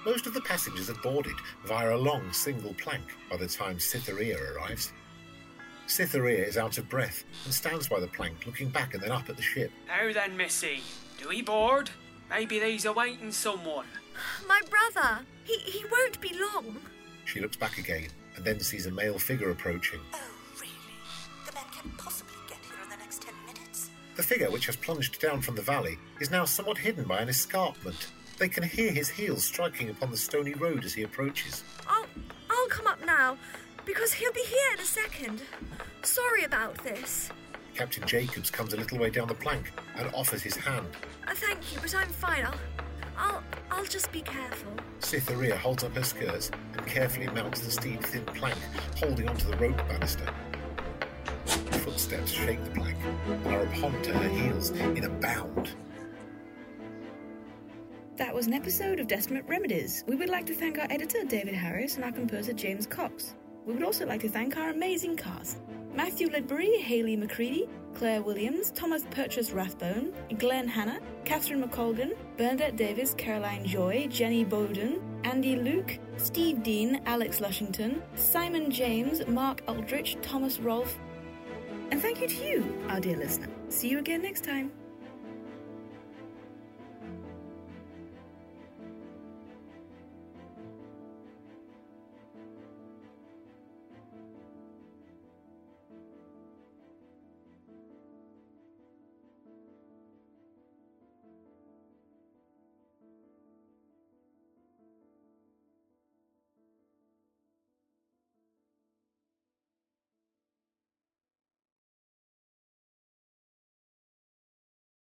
Most 0.08 0.26
of 0.26 0.34
the 0.34 0.40
passengers 0.40 0.88
have 0.88 1.04
boarded 1.04 1.36
via 1.66 1.94
a 1.94 1.98
long 1.98 2.32
single 2.32 2.74
plank 2.76 3.04
by 3.30 3.36
the 3.36 3.46
time 3.46 3.78
Cytherea 3.78 4.38
arrives. 4.54 4.94
Cytherea 5.88 6.46
is 6.46 6.58
out 6.58 6.78
of 6.78 6.88
breath 6.88 7.26
and 7.44 7.54
stands 7.54 7.90
by 7.90 8.00
the 8.00 8.08
plank 8.08 8.46
looking 8.46 8.70
back 8.70 8.94
and 8.94 9.04
then 9.04 9.12
up 9.12 9.28
at 9.28 9.36
the 9.36 9.42
ship. 9.42 9.70
Now 9.86 10.14
then, 10.14 10.38
Missy, 10.38 10.80
do 11.20 11.28
we 11.28 11.42
board? 11.42 11.90
Maybe 12.30 12.58
they's 12.58 12.86
awaiting 12.86 13.34
someone. 13.34 13.88
My 14.48 14.62
brother! 14.70 15.26
He, 15.44 15.58
he 15.58 15.84
won't 15.92 16.22
be 16.22 16.34
long. 16.54 16.78
She 17.26 17.42
looks 17.42 17.58
back 17.58 17.78
again 17.78 18.08
and 18.38 18.46
then 18.46 18.62
sees 18.62 18.86
a 18.86 18.92
male 18.92 19.20
figure 19.20 19.50
approaching. 19.50 20.00
Oh, 20.14 20.20
really? 20.56 20.72
The 21.46 21.52
man 21.52 21.66
can't 21.74 21.98
possibly 21.98 22.38
get 22.48 22.60
here 22.64 22.82
in 22.82 22.90
the 22.90 22.96
next 22.96 23.24
ten 23.24 23.36
minutes. 23.46 23.90
The 24.16 24.24
figure, 24.24 24.50
which 24.52 24.68
has 24.68 24.78
plunged 24.78 25.20
down 25.20 25.42
from 25.42 25.56
the 25.56 25.62
valley, 25.62 25.98
is 26.22 26.32
now 26.32 26.46
somewhat 26.46 26.78
hidden 26.78 27.04
by 27.04 27.20
an 27.20 27.28
escarpment. 27.28 28.08
They 28.38 28.48
can 28.48 28.64
hear 28.64 28.92
his 28.92 29.10
heels 29.10 29.44
striking 29.44 29.90
upon 29.90 30.12
the 30.12 30.18
stony 30.18 30.54
road 30.54 30.86
as 30.86 30.94
he 30.94 31.04
approaches. 31.04 31.64
I'll, 31.88 32.06
I'll 32.50 32.68
come 32.68 32.86
up 32.86 33.04
now, 33.06 33.38
because 33.86 34.14
he'll 34.14 34.34
be 34.34 34.44
here 34.44 34.74
in 34.76 34.80
a 34.80 34.86
second. 34.86 35.42
Sorry 36.04 36.44
about 36.44 36.78
this. 36.84 37.30
Captain 37.74 38.06
Jacobs 38.06 38.52
comes 38.52 38.74
a 38.74 38.78
little 38.78 39.00
way 39.00 39.10
down 39.10 39.28
the 39.28 39.34
plank 39.34 39.72
and 39.96 40.10
offers 40.14 40.44
his 40.44 40.56
hand. 40.56 40.88
Uh, 41.28 41.34
thank 41.34 41.74
you, 41.74 41.80
but 41.82 41.96
I'm 41.96 42.10
fine. 42.10 42.46
I'll, 42.46 42.60
I'll, 43.18 43.44
I'll 43.72 43.86
just 43.86 44.12
be 44.12 44.22
careful. 44.22 44.72
Cytherea 45.00 45.58
holds 45.58 45.84
up 45.84 45.96
her 45.96 46.04
skirts 46.04 46.52
and 46.74 46.86
carefully 46.86 47.28
mounts 47.28 47.62
the 47.62 47.72
steep, 47.72 48.04
thin 48.04 48.26
plank, 48.26 48.58
holding 48.98 49.28
onto 49.28 49.48
the 49.48 49.58
rope 49.58 49.78
banister. 49.88 50.28
Footsteps 51.46 52.32
shake 52.32 52.64
the 52.64 52.72
plank 52.72 52.98
and 53.28 53.48
are 53.48 53.62
upon 53.64 54.00
to 54.04 54.14
her 54.14 54.30
heels 54.30 54.72
in 54.72 55.04
a 55.04 55.10
bound. 55.10 55.72
That 58.18 58.34
was 58.34 58.48
an 58.48 58.54
episode 58.54 59.00
of 59.00 59.08
Desperate 59.08 59.46
Remedies. 59.48 60.04
We 60.08 60.16
would 60.16 60.30
like 60.30 60.48
to 60.48 60.56
thank 60.56 60.80
our 60.80 60.88
editor, 60.90 61.24
David 61.24 61.54
Harris, 61.54 61.98
and 61.98 62.04
our 62.04 62.12
composer, 62.12 62.52
James 62.52 62.88
Cox. 62.88 63.36
We 63.64 63.74
would 63.74 63.84
also 63.84 64.08
like 64.08 64.22
to 64.22 64.30
thank 64.30 64.58
our 64.58 64.72
amazing 64.72 65.18
cast 65.18 65.60
Matthew 65.94 66.28
Ledbury, 66.28 66.78
Haley 66.80 67.16
McCready, 67.16 67.70
Claire 67.94 68.24
Williams, 68.24 68.72
Thomas 68.72 69.06
Purchase 69.12 69.52
Rathbone, 69.52 70.16
Glenn 70.40 70.68
Hanna, 70.68 71.00
Catherine 71.26 71.62
McColgan, 71.64 72.14
Bernadette 72.38 72.76
Davis, 72.76 73.14
Caroline 73.14 73.64
Joy, 73.68 74.08
Jenny 74.10 74.44
Bowden, 74.44 75.00
Andy 75.24 75.56
Luke, 75.56 76.00
Steve 76.18 76.64
Dean, 76.64 77.00
Alex 77.06 77.40
Lushington, 77.40 78.02
Simon 78.16 78.72
James, 78.72 79.28
Mark 79.28 79.62
Aldrich, 79.68 80.18
Thomas 80.24 80.60
Rolfe, 80.60 80.98
and 81.92 82.02
thank 82.02 82.20
you 82.20 82.28
to 82.28 82.44
you, 82.44 82.84
our 82.90 83.00
dear 83.00 83.16
listener. 83.16 83.50
See 83.70 83.90
you 83.90 84.00
again 84.00 84.24
next 84.24 84.44
time. 84.44 84.72